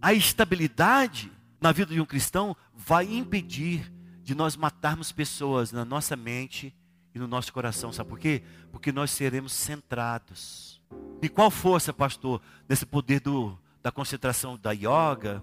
a 0.00 0.12
estabilidade 0.12 1.32
na 1.60 1.72
vida 1.72 1.92
de 1.92 2.00
um 2.00 2.06
cristão 2.06 2.56
vai 2.74 3.04
impedir 3.06 3.90
de 4.22 4.34
nós 4.34 4.56
matarmos 4.56 5.12
pessoas 5.12 5.72
na 5.72 5.84
nossa 5.84 6.16
mente 6.16 6.74
e 7.14 7.18
no 7.18 7.26
nosso 7.26 7.52
coração. 7.52 7.92
Sabe 7.92 8.08
por 8.08 8.18
quê? 8.18 8.42
Porque 8.70 8.92
nós 8.92 9.10
seremos 9.10 9.52
centrados. 9.52 10.79
E 11.22 11.28
qual 11.28 11.50
força, 11.50 11.92
pastor, 11.92 12.40
nesse 12.68 12.86
poder 12.86 13.20
do 13.20 13.58
da 13.82 13.90
concentração 13.90 14.58
da 14.58 14.72
yoga, 14.72 15.42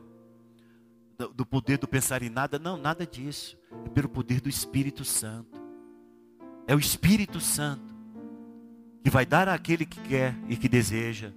do, 1.18 1.30
do 1.30 1.46
poder 1.46 1.78
do 1.78 1.88
pensar 1.88 2.22
em 2.22 2.30
nada. 2.30 2.60
Não, 2.60 2.78
nada 2.78 3.06
disso. 3.06 3.58
É 3.86 3.90
pelo 3.90 4.10
poder 4.10 4.42
do 4.42 4.50
Espírito 4.50 5.04
Santo. 5.04 5.60
É 6.68 6.76
o 6.76 6.80
Espírito 6.80 7.40
Santo 7.40 7.96
que 9.04 9.10
vai 9.10 9.26
dar 9.26 9.48
àquele 9.48 9.86
que 9.86 10.00
quer 10.02 10.38
e 10.50 10.58
que 10.58 10.68
deseja 10.68 11.32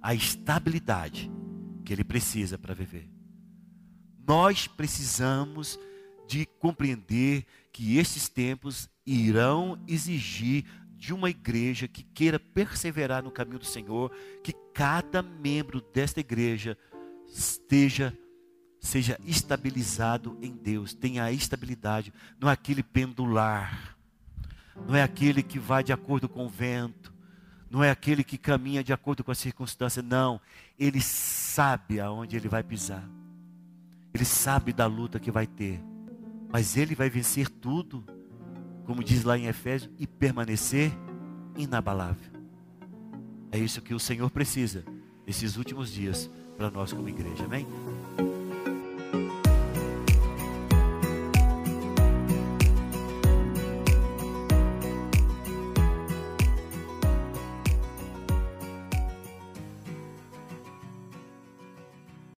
a 0.00 0.14
estabilidade 0.14 1.30
que 1.84 1.92
ele 1.92 2.04
precisa 2.04 2.56
para 2.56 2.74
viver. 2.74 3.10
Nós 4.26 4.66
precisamos 4.66 5.78
de 6.28 6.46
compreender 6.58 7.44
que 7.72 7.98
esses 7.98 8.28
tempos 8.28 8.88
irão 9.04 9.78
exigir 9.86 10.64
de 11.06 11.14
uma 11.14 11.30
igreja 11.30 11.86
que 11.86 12.02
queira 12.02 12.36
perseverar 12.36 13.22
no 13.22 13.30
caminho 13.30 13.60
do 13.60 13.64
Senhor, 13.64 14.10
que 14.42 14.52
cada 14.74 15.22
membro 15.22 15.80
desta 15.80 16.18
igreja 16.18 16.76
esteja 17.28 18.12
seja 18.80 19.18
estabilizado 19.24 20.36
em 20.42 20.52
Deus, 20.52 20.94
tenha 20.94 21.22
a 21.24 21.32
estabilidade, 21.32 22.12
não 22.40 22.48
é 22.48 22.52
aquele 22.52 22.82
pendular, 22.82 23.96
não 24.86 24.96
é 24.96 25.02
aquele 25.02 25.42
que 25.44 25.60
vai 25.60 25.82
de 25.82 25.92
acordo 25.92 26.28
com 26.28 26.44
o 26.44 26.48
vento, 26.48 27.14
não 27.70 27.82
é 27.82 27.90
aquele 27.90 28.24
que 28.24 28.36
caminha 28.36 28.82
de 28.82 28.92
acordo 28.92 29.22
com 29.22 29.30
a 29.30 29.34
circunstância, 29.34 30.02
não, 30.02 30.40
ele 30.78 31.00
sabe 31.00 32.00
aonde 32.00 32.36
ele 32.36 32.48
vai 32.48 32.64
pisar, 32.64 33.08
ele 34.12 34.24
sabe 34.24 34.72
da 34.72 34.86
luta 34.86 35.20
que 35.20 35.30
vai 35.30 35.46
ter, 35.46 35.80
mas 36.48 36.76
ele 36.76 36.94
vai 36.94 37.08
vencer 37.08 37.48
tudo 37.48 38.15
como 38.86 39.02
diz 39.02 39.24
lá 39.24 39.36
em 39.36 39.46
Efésios, 39.46 39.90
e 39.98 40.06
permanecer 40.06 40.92
inabalável. 41.56 42.30
É 43.50 43.58
isso 43.58 43.82
que 43.82 43.94
o 43.94 43.98
Senhor 43.98 44.30
precisa 44.30 44.84
nesses 45.26 45.56
últimos 45.56 45.92
dias 45.92 46.30
para 46.56 46.70
nós 46.70 46.92
como 46.92 47.08
igreja. 47.08 47.44
Amém? 47.44 47.66